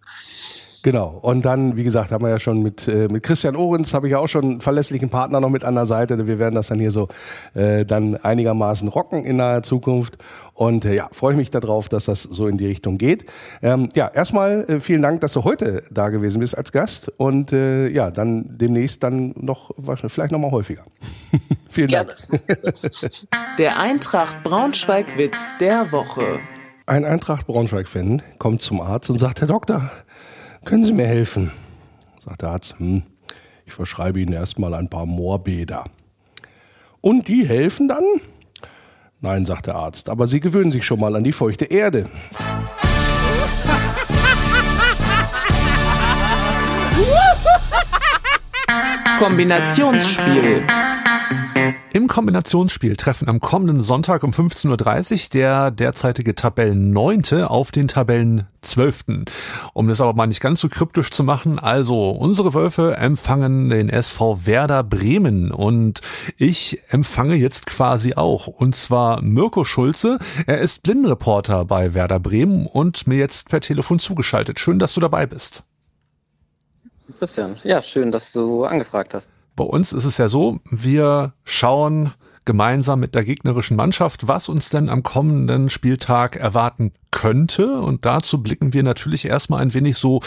[0.86, 1.18] Genau.
[1.20, 4.12] Und dann, wie gesagt, haben wir ja schon mit, äh, mit Christian Ohrens, habe ich
[4.12, 6.28] ja auch schon einen verlässlichen Partner noch mit an der Seite.
[6.28, 7.08] Wir werden das dann hier so
[7.56, 10.20] äh, dann einigermaßen rocken in naher Zukunft.
[10.54, 13.26] Und äh, ja, freue ich mich darauf, dass das so in die Richtung geht.
[13.64, 17.12] Ähm, ja, erstmal äh, vielen Dank, dass du heute da gewesen bist als Gast.
[17.18, 19.72] Und äh, ja, dann demnächst dann noch,
[20.06, 20.84] vielleicht noch mal häufiger.
[21.68, 22.14] vielen Dank.
[23.58, 26.42] Der Eintracht Braunschweig-Witz der Woche.
[26.86, 29.90] Ein Eintracht Braunschweig-Fan kommt zum Arzt und sagt, Herr Doktor,
[30.66, 31.52] können Sie mir helfen?
[32.24, 33.04] Sagt der Arzt, hm,
[33.66, 35.86] ich verschreibe Ihnen erstmal ein paar Moorbäder.
[37.02, 38.04] Und die helfen dann?
[39.22, 42.06] Nein, sagt der Arzt, aber Sie gewöhnen sich schon mal an die feuchte Erde.
[49.18, 50.64] Kombinationsspiel.
[51.94, 59.26] Im Kombinationsspiel treffen am kommenden Sonntag um 15.30 Uhr der derzeitige Tabellenneunte auf den Tabellenzwölften.
[59.74, 63.90] Um das aber mal nicht ganz so kryptisch zu machen, also unsere Wölfe empfangen den
[63.90, 66.02] SV Werder Bremen und
[66.38, 70.20] ich empfange jetzt quasi auch und zwar Mirko Schulze.
[70.48, 74.60] Er ist Blindenreporter bei Werder Bremen und mir jetzt per Telefon zugeschaltet.
[74.60, 75.64] Schön, dass du dabei bist.
[77.20, 79.30] Christian, ja, schön, dass du angefragt hast.
[79.56, 82.14] Bei uns ist es ja so, wir schauen
[82.46, 87.82] gemeinsam mit der gegnerischen Mannschaft, was uns denn am kommenden Spieltag erwarten könnte.
[87.82, 90.22] Und dazu blicken wir natürlich erstmal ein wenig so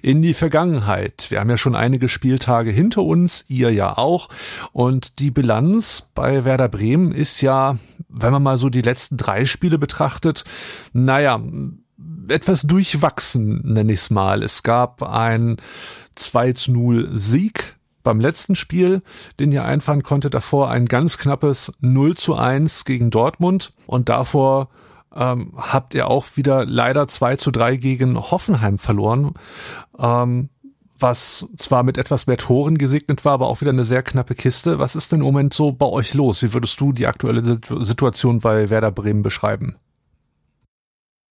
[0.00, 1.26] in die Vergangenheit.
[1.30, 4.28] Wir haben ja schon einige Spieltage hinter uns, ihr ja auch.
[4.72, 7.78] Und die Bilanz bei Werder Bremen ist ja,
[8.08, 10.44] wenn man mal so die letzten drei Spiele betrachtet,
[10.92, 11.42] naja,
[12.28, 14.42] etwas durchwachsen, nenne ich es mal.
[14.42, 15.56] Es gab ein
[16.14, 17.73] 2 zu 0 Sieg
[18.04, 19.02] beim letzten Spiel,
[19.40, 24.68] den ihr einfahren konnte, davor ein ganz knappes 0 zu 1 gegen Dortmund und davor
[25.14, 29.34] ähm, habt ihr auch wieder leider 2 zu 3 gegen Hoffenheim verloren.
[29.98, 30.50] Ähm,
[30.96, 34.78] was zwar mit etwas mehr Toren gesegnet war, aber auch wieder eine sehr knappe Kiste.
[34.78, 36.42] Was ist denn im Moment so bei euch los?
[36.42, 39.76] Wie würdest du die aktuelle Situation bei Werder Bremen beschreiben?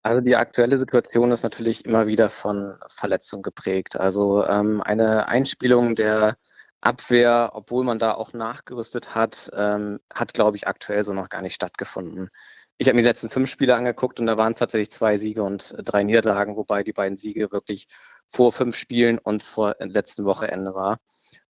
[0.03, 3.97] Also die aktuelle Situation ist natürlich immer wieder von Verletzungen geprägt.
[3.97, 6.35] Also ähm, eine Einspielung der
[6.83, 11.41] Abwehr, obwohl man da auch nachgerüstet hat, ähm, hat, glaube ich, aktuell so noch gar
[11.41, 12.29] nicht stattgefunden.
[12.77, 15.43] Ich habe mir die letzten fünf Spiele angeguckt und da waren es tatsächlich zwei Siege
[15.43, 17.87] und drei Niederlagen, wobei die beiden Siege wirklich
[18.27, 20.99] vor fünf Spielen und vor letzten Wochenende war.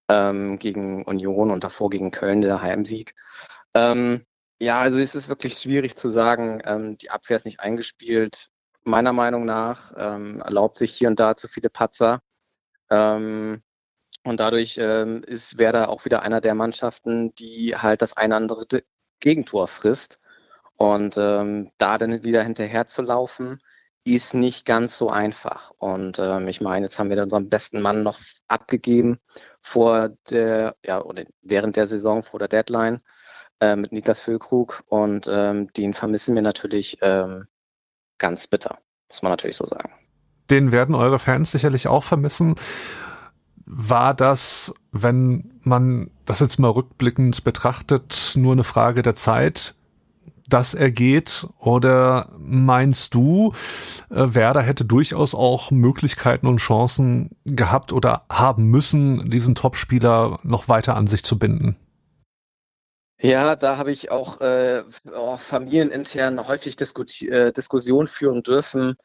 [0.09, 3.15] Ähm, gegen Union und davor gegen Köln, der Heimsieg.
[3.73, 4.25] Ähm,
[4.61, 8.49] ja, also es ist wirklich schwierig zu sagen, ähm, die Abwehr ist nicht eingespielt.
[8.83, 12.19] Meiner Meinung nach ähm, erlaubt sich hier und da zu viele Patzer.
[12.89, 13.63] Ähm,
[14.23, 18.65] und dadurch ähm, ist Werder auch wieder einer der Mannschaften, die halt das eine andere
[19.19, 20.19] Gegentor frisst.
[20.75, 23.59] Und ähm, da dann wieder hinterher zu laufen,
[24.05, 25.71] ist nicht ganz so einfach.
[25.77, 29.19] Und ähm, ich meine, jetzt haben wir unseren besten Mann noch abgegeben
[29.61, 33.01] vor der, ja, oder während der Saison, vor der Deadline
[33.59, 34.83] äh, mit Niklas Füllkrug.
[34.87, 37.45] Und ähm, den vermissen wir natürlich ähm,
[38.17, 38.77] ganz bitter,
[39.09, 39.91] muss man natürlich so sagen.
[40.49, 42.55] Den werden eure Fans sicherlich auch vermissen
[43.65, 49.75] war das, wenn man das jetzt mal rückblickend betrachtet, nur eine Frage der Zeit,
[50.47, 51.47] dass er geht?
[51.59, 53.53] Oder meinst du,
[54.09, 60.67] äh, Werder hätte durchaus auch Möglichkeiten und Chancen gehabt oder haben müssen, diesen Topspieler noch
[60.67, 61.77] weiter an sich zu binden?
[63.19, 64.83] Ja, da habe ich auch äh,
[65.37, 68.97] familienintern häufig Disku äh, Diskussionen führen dürfen.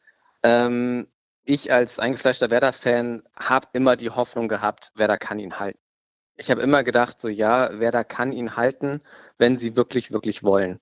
[0.43, 1.07] Ähm,
[1.49, 5.79] ich als eingefleischter Werder-Fan habe immer die Hoffnung gehabt, Werder kann ihn halten.
[6.35, 9.01] Ich habe immer gedacht, so ja, Werder kann ihn halten,
[9.39, 10.79] wenn sie wirklich, wirklich wollen.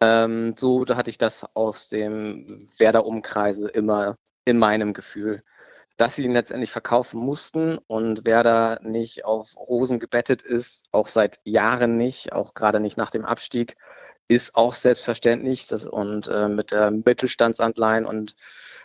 [0.00, 5.44] Ähm, so hatte ich das aus dem Werder-Umkreise immer in meinem Gefühl.
[5.96, 11.38] Dass sie ihn letztendlich verkaufen mussten und Werder nicht auf Rosen gebettet ist, auch seit
[11.44, 13.76] Jahren nicht, auch gerade nicht nach dem Abstieg,
[14.30, 15.66] ist auch selbstverständlich.
[15.66, 18.36] Das, und äh, mit der Mittelstandsanleihen und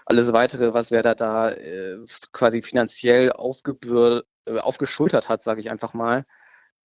[0.06, 2.00] alles weitere, was Werder da äh,
[2.32, 6.26] quasi finanziell aufgebür äh, aufgeschultert hat, sage ich einfach mal,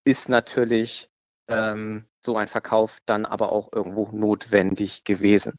[0.03, 1.09] ist natürlich
[1.47, 5.55] ähm, so ein Verkauf dann aber auch irgendwo notwendig gewesen.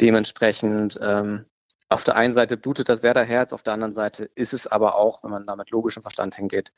[0.00, 1.46] Dementsprechend ähm,
[1.88, 5.24] auf der einen Seite blutet das Werder-Herz, auf der anderen Seite ist es aber auch,
[5.24, 6.72] wenn man da mit logischem Verstand hingeht,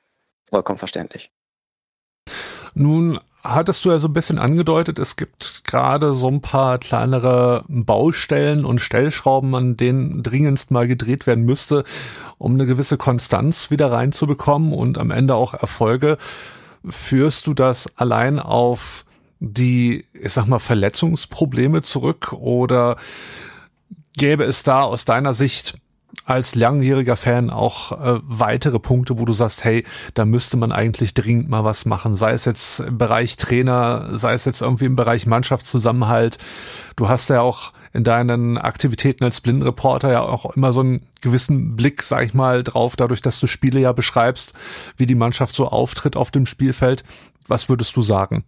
[0.48, 1.30] vollkommen verständlich.
[2.74, 7.64] Nun hattest du ja so ein bisschen angedeutet, es gibt gerade so ein paar kleinere
[7.68, 11.84] Baustellen und Stellschrauben, an denen dringendst mal gedreht werden müsste,
[12.38, 16.18] um eine gewisse Konstanz wieder reinzubekommen und am Ende auch Erfolge.
[16.88, 19.05] Führst du das allein auf
[19.40, 22.97] die, ich sag mal, Verletzungsprobleme zurück oder
[24.16, 25.78] gäbe es da aus deiner Sicht
[26.24, 31.14] als langjähriger Fan auch äh, weitere Punkte, wo du sagst, hey, da müsste man eigentlich
[31.14, 34.96] dringend mal was machen, sei es jetzt im Bereich Trainer, sei es jetzt irgendwie im
[34.96, 36.38] Bereich Mannschaftszusammenhalt.
[36.96, 41.76] Du hast ja auch in deinen Aktivitäten als Blindenreporter ja auch immer so einen gewissen
[41.76, 44.54] Blick, sag ich mal, drauf, dadurch, dass du Spiele ja beschreibst,
[44.96, 47.04] wie die Mannschaft so auftritt auf dem Spielfeld.
[47.46, 48.44] Was würdest du sagen?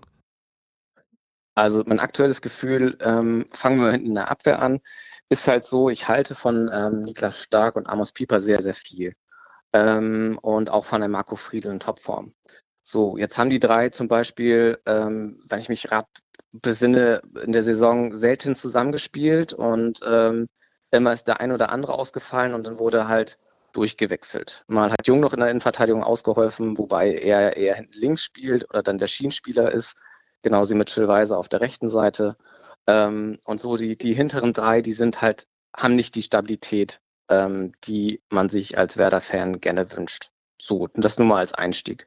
[1.56, 4.80] Also mein aktuelles Gefühl, ähm, fangen wir hinten in der Abwehr an
[5.34, 9.14] ist halt so, ich halte von ähm, Niklas Stark und Amos Pieper sehr, sehr viel.
[9.72, 12.34] Ähm, und auch von der Marco Friedl in Topform.
[12.84, 16.08] So, jetzt haben die drei zum Beispiel, ähm, wenn ich mich gerade
[16.52, 20.48] besinne, in der Saison selten zusammengespielt und ähm,
[20.92, 23.38] immer ist der ein oder andere ausgefallen und dann wurde halt
[23.72, 24.64] durchgewechselt.
[24.68, 28.82] Mal hat Jung noch in der Innenverteidigung ausgeholfen, wobei er eher hinten links spielt oder
[28.84, 30.00] dann der Schienenspieler ist.
[30.42, 32.36] genauso mit Weiser auf der rechten Seite.
[32.86, 37.72] Ähm, und so die, die hinteren drei, die sind halt, haben nicht die Stabilität, ähm,
[37.84, 40.30] die man sich als Werder-Fan gerne wünscht.
[40.60, 42.06] So, das nur mal als Einstieg.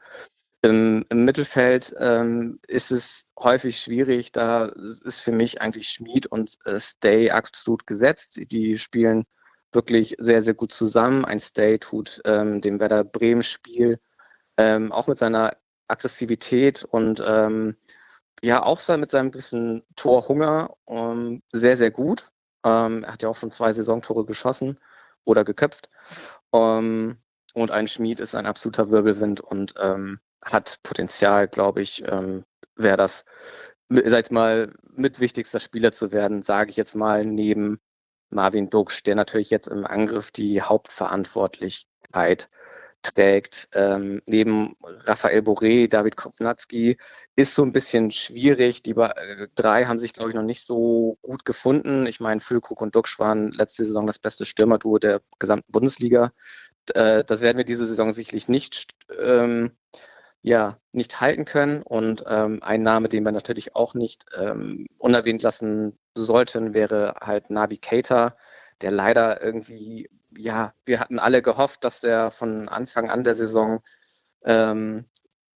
[0.64, 6.56] Im, im Mittelfeld ähm, ist es häufig schwierig, da ist für mich eigentlich Schmied und
[6.66, 8.40] äh, Stay absolut gesetzt.
[8.52, 9.26] Die spielen
[9.72, 11.26] wirklich sehr, sehr gut zusammen.
[11.26, 14.00] Ein Stay tut ähm, dem Werder Bremen-Spiel
[14.58, 15.56] ähm, auch mit seiner
[15.88, 17.78] Aggressivität und ähm,
[18.42, 22.32] ja auch mit seinem gewissen Torhunger ähm, sehr, sehr gut.
[22.64, 24.80] Ähm, er hat ja auch schon zwei Saisontore geschossen
[25.26, 25.90] oder geköpft.
[26.54, 27.18] Ähm,
[27.54, 32.98] und ein Schmied ist ein absoluter Wirbelwind und ähm, hat Potenzial, glaube ich, ähm, wäre
[32.98, 33.26] das,
[33.90, 37.80] sag mal, mit wichtigster Spieler zu werden, sage ich jetzt mal, neben
[38.30, 42.50] Marvin Duksch, der natürlich jetzt im Angriff die Hauptverantwortlichkeit
[43.02, 43.70] trägt.
[43.74, 46.98] Ähm, neben Raphael Boré, David Kopnatski
[47.36, 48.84] ist so ein bisschen schwierig.
[48.84, 52.06] Die äh, drei haben sich, glaube ich, noch nicht so gut gefunden.
[52.06, 56.32] Ich meine, Füllkrug und Duxch waren letzte Saison das beste Stürmerduo der gesamten Bundesliga.
[56.94, 59.72] Äh, das werden wir diese Saison sicherlich nicht, ähm,
[60.42, 61.84] ja, nicht halten können.
[61.84, 67.50] Und ähm, ein Name, den wir natürlich auch nicht ähm, unerwähnt lassen sollten, wäre halt
[67.50, 68.38] Navi Keita,
[68.82, 73.82] der leider irgendwie ja, wir hatten alle gehofft, dass er von Anfang an der Saison
[74.44, 75.06] ähm,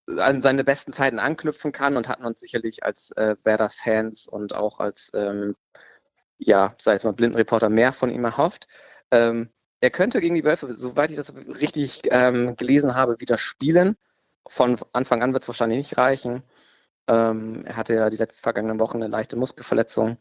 [0.07, 4.79] an seine besten Zeiten anknüpfen kann und hatten uns sicherlich als äh, Werder-Fans und auch
[4.79, 5.55] als, ähm,
[6.37, 8.67] ja, sei es mal Blindenreporter, mehr von ihm erhofft.
[9.11, 13.95] Ähm, er könnte gegen die Wölfe, soweit ich das richtig ähm, gelesen habe, wieder spielen.
[14.47, 16.43] Von Anfang an wird es wahrscheinlich nicht reichen.
[17.07, 20.17] Ähm, er hatte ja die letzten vergangenen Wochen eine leichte Muskelverletzung.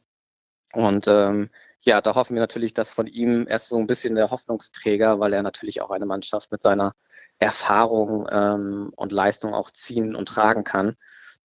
[0.73, 1.51] Und ähm,
[1.83, 5.33] ja, da hoffen wir natürlich, dass von ihm erst so ein bisschen der Hoffnungsträger, weil
[5.33, 6.95] er natürlich auch eine Mannschaft mit seiner
[7.39, 10.97] Erfahrung ähm, und Leistung auch ziehen und tragen kann.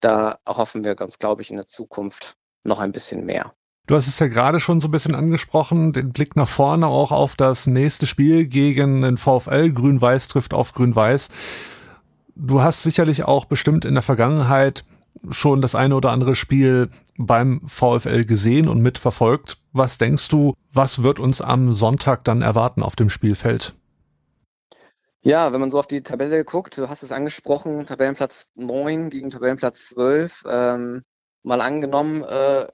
[0.02, 3.54] Da hoffen wir ganz, glaube ich, in der Zukunft noch ein bisschen mehr.
[3.88, 7.12] Du hast es ja gerade schon so ein bisschen angesprochen, den Blick nach vorne auch
[7.12, 9.72] auf das nächste Spiel gegen den VfL.
[9.72, 11.30] Grün-Weiß trifft auf Grün-Weiß.
[12.36, 14.84] Du hast sicherlich auch bestimmt in der Vergangenheit
[15.32, 19.58] schon das eine oder andere Spiel beim VfL gesehen und mitverfolgt.
[19.72, 23.74] Was denkst du, was wird uns am Sonntag dann erwarten auf dem Spielfeld?
[25.22, 29.32] Ja, wenn man so auf die Tabelle guckt, du hast es angesprochen, Tabellenplatz 9 gegen
[29.32, 30.44] Tabellenplatz 12.
[30.48, 31.04] Ähm,
[31.42, 32.68] mal angenommen, äh,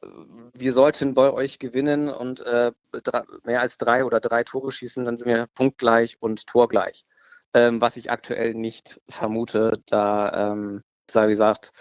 [0.53, 2.71] wir sollten bei euch gewinnen und äh,
[3.43, 7.03] mehr als drei oder drei Tore schießen, dann sind wir punktgleich und torgleich.
[7.53, 10.83] Ähm, was ich aktuell nicht vermute, da, ähm,
[11.13, 11.71] wie gesagt,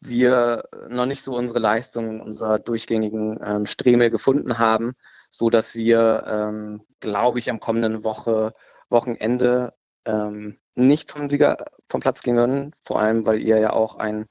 [0.00, 4.94] wir noch nicht so unsere Leistung, unserer durchgängigen ähm, Streme gefunden haben,
[5.30, 8.54] so dass wir, ähm, glaube ich, am kommenden Woche,
[8.88, 9.74] Wochenende
[10.04, 14.26] ähm, nicht vom Sieger vom Platz gehen würden, vor allem, weil ihr ja auch einen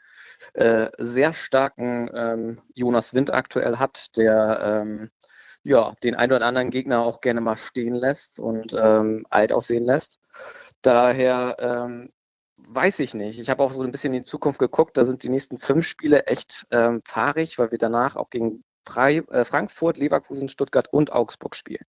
[0.53, 5.09] äh, sehr starken ähm, Jonas Wind aktuell habt, der ähm,
[5.63, 9.83] ja, den einen oder anderen Gegner auch gerne mal stehen lässt und ähm, alt aussehen
[9.83, 10.19] lässt.
[10.83, 11.57] Daher
[12.67, 13.39] weiß ich nicht.
[13.39, 14.97] Ich habe auch so ein bisschen in die Zukunft geguckt.
[14.97, 19.23] Da sind die nächsten fünf Spiele echt ähm, fahrig, weil wir danach auch gegen Frei,
[19.31, 21.85] äh, Frankfurt, Leverkusen, Stuttgart und Augsburg spielen.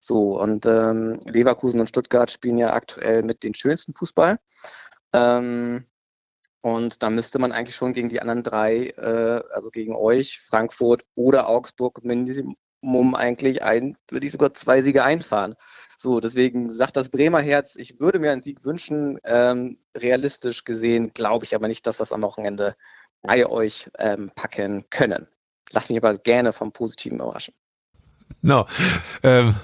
[0.00, 4.38] So, und ähm, Leverkusen und Stuttgart spielen ja aktuell mit den schönsten Fußball.
[5.12, 5.84] Ähm,
[6.60, 11.04] und da müsste man eigentlich schon gegen die anderen drei, äh, also gegen euch, Frankfurt
[11.14, 15.54] oder Augsburg, Minimum eigentlich ein, würde ich sogar zwei Siege einfahren.
[16.00, 19.18] So, deswegen sagt das Bremer Herz, ich würde mir einen Sieg wünschen.
[19.24, 22.76] Ähm, realistisch gesehen glaube ich aber nicht, dass wir es am Wochenende
[23.20, 25.26] bei euch ähm, packen können.
[25.72, 27.52] Lass mich aber gerne vom Positiven überraschen.
[28.42, 28.66] No.
[29.24, 29.56] Ähm,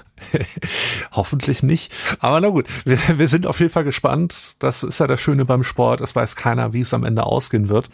[1.13, 1.93] hoffentlich nicht.
[2.19, 4.57] Aber na gut, wir, wir sind auf jeden Fall gespannt.
[4.59, 6.01] Das ist ja das Schöne beim Sport.
[6.01, 7.89] Es weiß keiner, wie es am Ende ausgehen wird.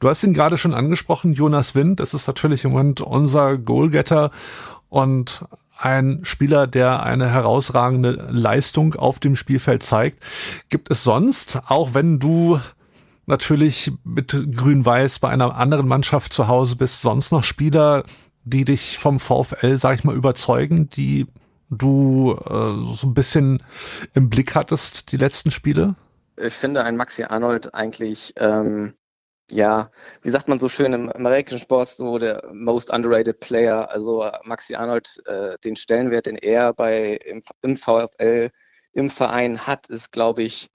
[0.00, 2.00] Du hast ihn gerade schon angesprochen, Jonas Wind.
[2.00, 4.32] Das ist natürlich im Moment unser Goalgetter.
[4.88, 5.44] Und
[5.76, 10.22] ein Spieler, der eine herausragende Leistung auf dem Spielfeld zeigt.
[10.68, 12.60] Gibt es sonst, auch wenn du
[13.26, 18.04] natürlich mit Grün-Weiß bei einer anderen Mannschaft zu Hause bist, sonst noch Spieler,
[18.44, 21.26] die dich vom VfL, sag ich mal, überzeugen, die
[21.70, 23.62] du äh, so ein bisschen
[24.14, 25.94] im Blick hattest, die letzten Spiele?
[26.36, 28.94] Ich finde ein Maxi Arnold eigentlich ähm,
[29.52, 29.90] ja,
[30.22, 33.88] wie sagt man so schön im amerikanischen Sport, so der most underrated player.
[33.90, 38.50] Also Maxi Arnold, äh, den Stellenwert, den er bei im, im VfL
[38.94, 40.70] im Verein hat, ist, glaube ich,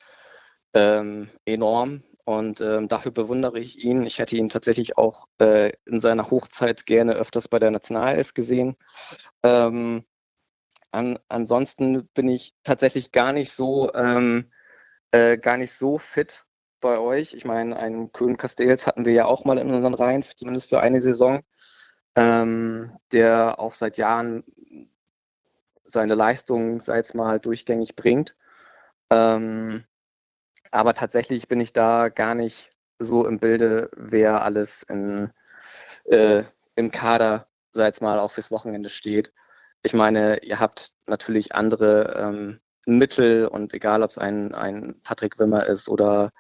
[0.74, 2.04] ähm, enorm.
[2.26, 4.04] Und ähm, dafür bewundere ich ihn.
[4.06, 8.76] Ich hätte ihn tatsächlich auch äh, in seiner Hochzeit gerne öfters bei der Nationalelf gesehen.
[9.44, 10.04] Ähm,
[10.92, 14.52] an, ansonsten bin ich tatsächlich gar nicht so, ähm,
[15.12, 16.47] äh, gar nicht so fit
[16.80, 17.34] bei euch.
[17.34, 20.80] Ich meine, einen Köhn Castells hatten wir ja auch mal in unseren Reihen, zumindest für
[20.80, 21.42] eine Saison,
[22.16, 24.44] ähm, der auch seit Jahren
[25.86, 28.36] seine Leistung, sei es mal, durchgängig bringt.
[29.10, 29.86] Ähm,
[30.72, 35.32] aber tatsächlich bin ich da gar nicht so im Bilde, wer alles in,
[36.06, 36.44] äh,
[36.76, 39.34] im Kader, sei es mal, auch fürs Wochenende steht.
[39.84, 45.40] Ich meine, ihr habt natürlich andere ähm, Mittel und egal, ob es ein, ein Patrick
[45.40, 46.32] Wimmer ist oder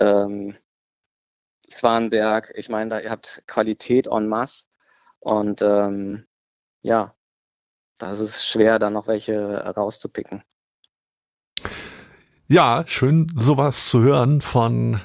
[0.00, 0.56] ähm,
[1.70, 4.66] Swanberg, ich meine, da ihr habt Qualität en masse
[5.20, 6.26] und ähm,
[6.82, 7.14] ja,
[7.98, 10.42] das ist schwer, da noch welche rauszupicken.
[12.48, 15.00] Ja, schön sowas zu hören von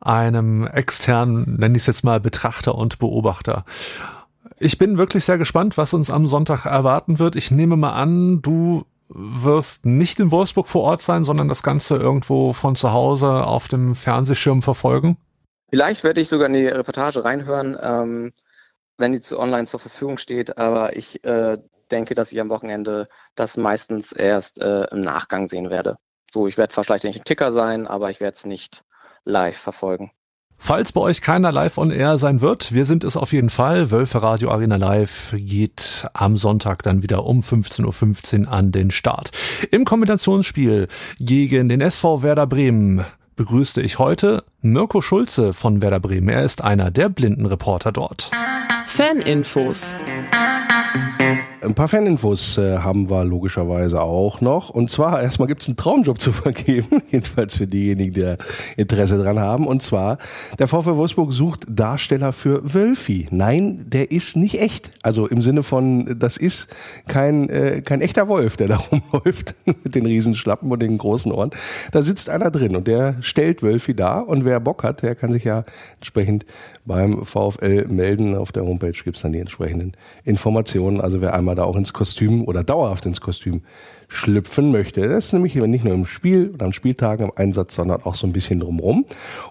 [0.00, 3.64] einem externen, nenne ich es jetzt mal, Betrachter und Beobachter.
[4.58, 7.36] Ich bin wirklich sehr gespannt, was uns am Sonntag erwarten wird.
[7.36, 11.96] Ich nehme mal an, du wirst nicht in Wolfsburg vor Ort sein, sondern das Ganze
[11.96, 15.16] irgendwo von zu Hause auf dem Fernsehschirm verfolgen?
[15.70, 18.32] Vielleicht werde ich sogar in die Reportage reinhören, ähm,
[18.98, 21.58] wenn die zu online zur Verfügung steht, aber ich äh,
[21.90, 25.96] denke, dass ich am Wochenende das meistens erst äh, im Nachgang sehen werde.
[26.32, 28.82] So, ich werde vielleicht nicht ein Ticker sein, aber ich werde es nicht
[29.24, 30.12] live verfolgen.
[30.62, 33.90] Falls bei euch keiner live on air sein wird, wir sind es auf jeden Fall.
[33.90, 39.30] Wölfe Radio Arena Live geht am Sonntag dann wieder um 15.15 Uhr an den Start.
[39.70, 40.86] Im Kombinationsspiel
[41.18, 43.06] gegen den SV Werder Bremen
[43.36, 46.28] begrüßte ich heute Mirko Schulze von Werder Bremen.
[46.28, 48.30] Er ist einer der blinden Reporter dort.
[48.86, 49.96] Faninfos.
[51.62, 54.70] Ein paar Faninfos äh, haben wir logischerweise auch noch.
[54.70, 58.36] Und zwar, erstmal gibt es einen Traumjob zu vergeben, jedenfalls für diejenigen, die
[58.80, 59.66] Interesse dran haben.
[59.66, 60.16] Und zwar,
[60.58, 63.28] der VfL Wolfsburg sucht Darsteller für Wölfi.
[63.30, 64.90] Nein, der ist nicht echt.
[65.02, 66.68] Also im Sinne von, das ist
[67.08, 68.76] kein, äh, kein echter Wolf, der da
[69.12, 71.50] rumläuft mit den Riesenschlappen und den großen Ohren.
[71.92, 74.20] Da sitzt einer drin und der stellt Wölfi da.
[74.20, 75.64] Und wer Bock hat, der kann sich ja
[75.98, 76.46] entsprechend
[76.86, 78.34] beim VfL melden.
[78.34, 79.92] Auf der Homepage gibt's dann die entsprechenden
[80.24, 81.02] Informationen.
[81.02, 83.62] Also wer einmal da auch ins Kostüm oder dauerhaft ins Kostüm
[84.08, 85.08] schlüpfen möchte.
[85.08, 88.26] Das ist nämlich nicht nur im Spiel oder am Spieltagen im Einsatz, sondern auch so
[88.26, 89.06] ein bisschen drumherum.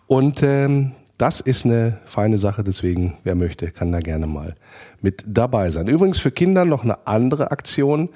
[0.07, 4.55] Und ähm, das ist eine feine Sache, deswegen, wer möchte, kann da gerne mal
[5.01, 5.87] mit dabei sein.
[5.87, 8.09] Übrigens für Kinder noch eine andere Aktion.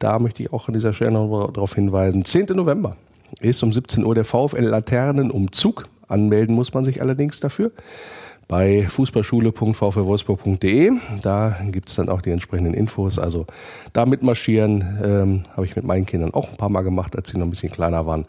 [0.00, 2.24] Da möchte ich auch an dieser Stelle noch darauf hinweisen.
[2.24, 2.46] 10.
[2.56, 2.96] November
[3.40, 5.88] ist um 17 Uhr der VfL Laternenumzug.
[6.08, 7.70] Anmelden muss man sich allerdings dafür
[8.48, 10.90] bei fußballschule.vfwolfsburg.de.
[11.20, 13.18] Da gibt's dann auch die entsprechenden Infos.
[13.18, 13.44] Also
[13.92, 17.36] da mitmarschieren ähm, habe ich mit meinen Kindern auch ein paar Mal gemacht, als sie
[17.38, 18.24] noch ein bisschen kleiner waren.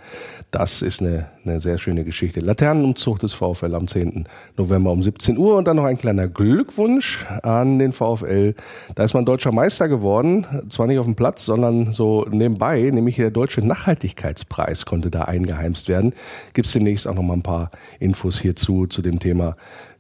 [0.52, 2.42] Das ist eine, eine sehr schöne Geschichte.
[2.42, 4.28] Laternenumzug des VfL am 10.
[4.58, 5.56] November um 17 Uhr.
[5.56, 8.56] Und dann noch ein kleiner Glückwunsch an den VfL.
[8.96, 10.46] Da ist man deutscher Meister geworden.
[10.68, 12.90] Zwar nicht auf dem Platz, sondern so nebenbei.
[12.92, 16.14] Nämlich der Deutsche Nachhaltigkeitspreis konnte da eingeheimst werden.
[16.54, 19.56] Gibt's demnächst auch noch mal ein paar Infos hierzu, zu dem Thema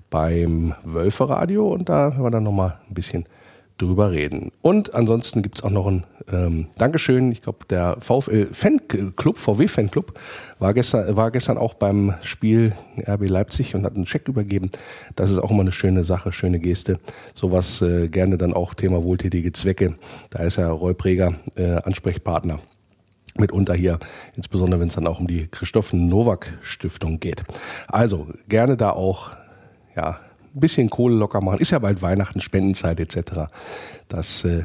[0.09, 3.25] beim Wölferadio und da werden wir dann nochmal ein bisschen
[3.79, 4.51] drüber reden.
[4.61, 7.31] Und ansonsten gibt's auch noch ein ähm, Dankeschön.
[7.31, 10.19] Ich glaube, der VfL Fanclub, VW Fanclub,
[10.59, 12.73] war gestern, war gestern auch beim Spiel
[13.07, 14.69] RB Leipzig und hat einen Check übergeben.
[15.15, 16.99] Das ist auch immer eine schöne Sache, schöne Geste.
[17.33, 19.95] Sowas äh, gerne dann auch Thema wohltätige Zwecke.
[20.29, 22.59] Da ist ja Roy Preger äh, Ansprechpartner
[23.37, 23.99] mitunter hier,
[24.35, 27.43] insbesondere wenn es dann auch um die Christoph Nowak Stiftung geht.
[27.87, 29.31] Also gerne da auch
[29.95, 30.19] ja,
[30.55, 31.59] ein bisschen Kohle locker machen.
[31.59, 33.49] Ist ja bald Weihnachten, Spendenzeit etc.
[34.07, 34.63] Das äh,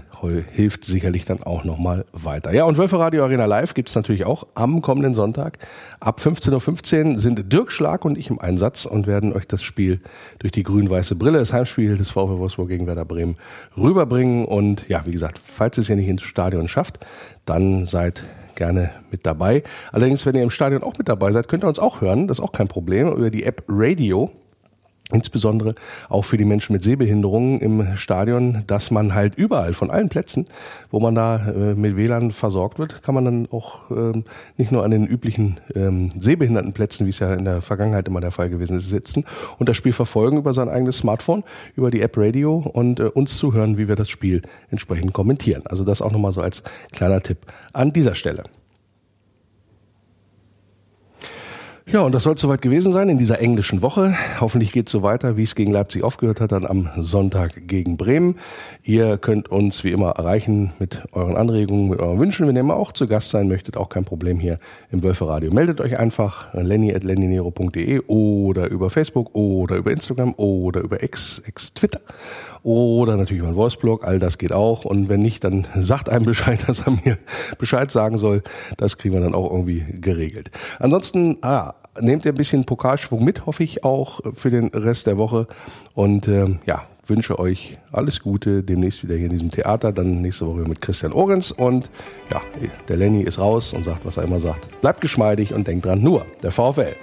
[0.53, 2.53] hilft sicherlich dann auch nochmal weiter.
[2.53, 5.59] Ja, und Wölfe Radio Arena Live gibt's natürlich auch am kommenden Sonntag.
[6.01, 9.99] Ab 15.15 Uhr sind Dirk Schlag und ich im Einsatz und werden euch das Spiel
[10.39, 13.37] durch die grün-weiße Brille, das Heimspiel des VfW Wolfsburg gegen Werder Bremen,
[13.77, 14.47] rüberbringen.
[14.47, 17.01] Und ja, wie gesagt, falls es ihr nicht ins Stadion schafft,
[17.45, 19.62] dann seid gerne mit dabei.
[19.93, 22.29] Allerdings, wenn ihr im Stadion auch mit dabei seid, könnt ihr uns auch hören.
[22.29, 23.09] Das ist auch kein Problem.
[23.09, 24.31] Über die App Radio
[25.13, 25.75] insbesondere
[26.09, 30.47] auch für die Menschen mit Sehbehinderungen im Stadion, dass man halt überall von allen Plätzen,
[30.91, 34.25] wo man da äh, mit WLAN versorgt wird, kann man dann auch ähm,
[34.57, 38.31] nicht nur an den üblichen ähm, Sehbehindertenplätzen, wie es ja in der Vergangenheit immer der
[38.31, 39.27] Fall gewesen ist, sitzen
[39.59, 41.45] und das Spiel verfolgen über sein eigenes Smartphone,
[41.77, 44.41] über die App Radio und äh, uns zuhören, wie wir das Spiel
[44.71, 45.67] entsprechend kommentieren.
[45.67, 47.39] Also das auch nochmal so als kleiner Tipp
[47.75, 48.45] an dieser Stelle.
[51.87, 54.14] Ja, und das soll soweit gewesen sein in dieser englischen Woche.
[54.41, 57.99] Hoffentlich geht es so weiter, wie es gegen Leipzig aufgehört hat, dann am Sonntag gegen
[57.99, 58.37] Bremen.
[58.82, 62.49] Ihr könnt uns wie immer erreichen mit euren Anregungen, mit euren Wünschen.
[62.49, 64.59] Wenn ihr mal auch zu Gast sein möchtet, auch kein Problem hier
[64.91, 65.53] im Wölferadio.
[65.53, 72.01] Meldet euch einfach lenny.lennynero.de oder über Facebook oder über Instagram oder über X, X Twitter
[72.65, 74.85] oder natürlich mein Voiceblog, all das geht auch.
[74.85, 77.19] Und wenn nicht, dann sagt einem Bescheid, dass er mir
[77.59, 78.43] Bescheid sagen soll.
[78.77, 80.51] Das kriegen wir dann auch irgendwie geregelt.
[80.81, 85.19] Ansonsten, ah, nehmt ihr ein bisschen Pokalschwung mit, hoffe ich auch für den Rest der
[85.19, 85.47] Woche.
[85.93, 90.47] Und ähm, ja, wünsche euch alles Gute, demnächst wieder hier in diesem Theater, dann nächste
[90.47, 91.91] Woche mit Christian Ohrens und
[92.31, 92.41] ja,
[92.89, 94.81] der Lenny ist raus und sagt, was er immer sagt.
[94.81, 96.97] Bleibt geschmeidig und denkt dran, nur der VfL.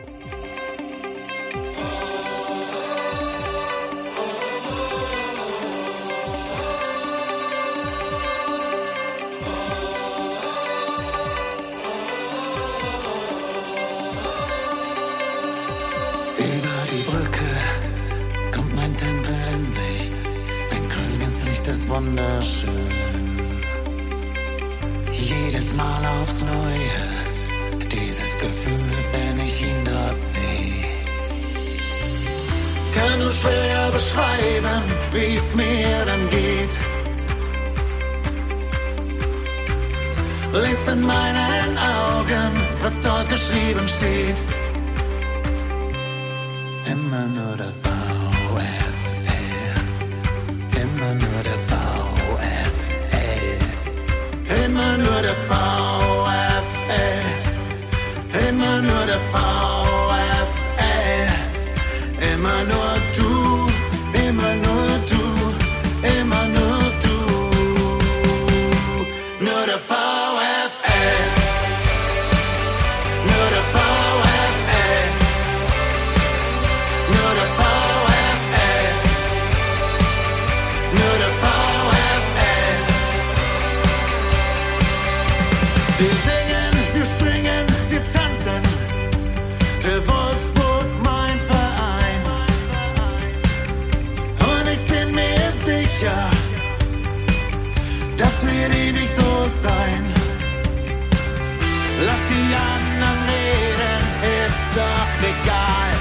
[96.02, 96.30] Sicher,
[98.18, 100.04] das wird ewig so sein.
[102.06, 104.04] Lass die anderen reden,
[104.46, 105.92] ist doch egal.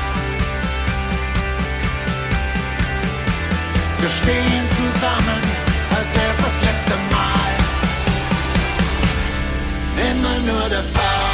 [3.99, 5.43] Wir stehen zusammen,
[5.97, 7.53] als wär's das letzte Mal.
[10.11, 11.30] Immer nur der Fall.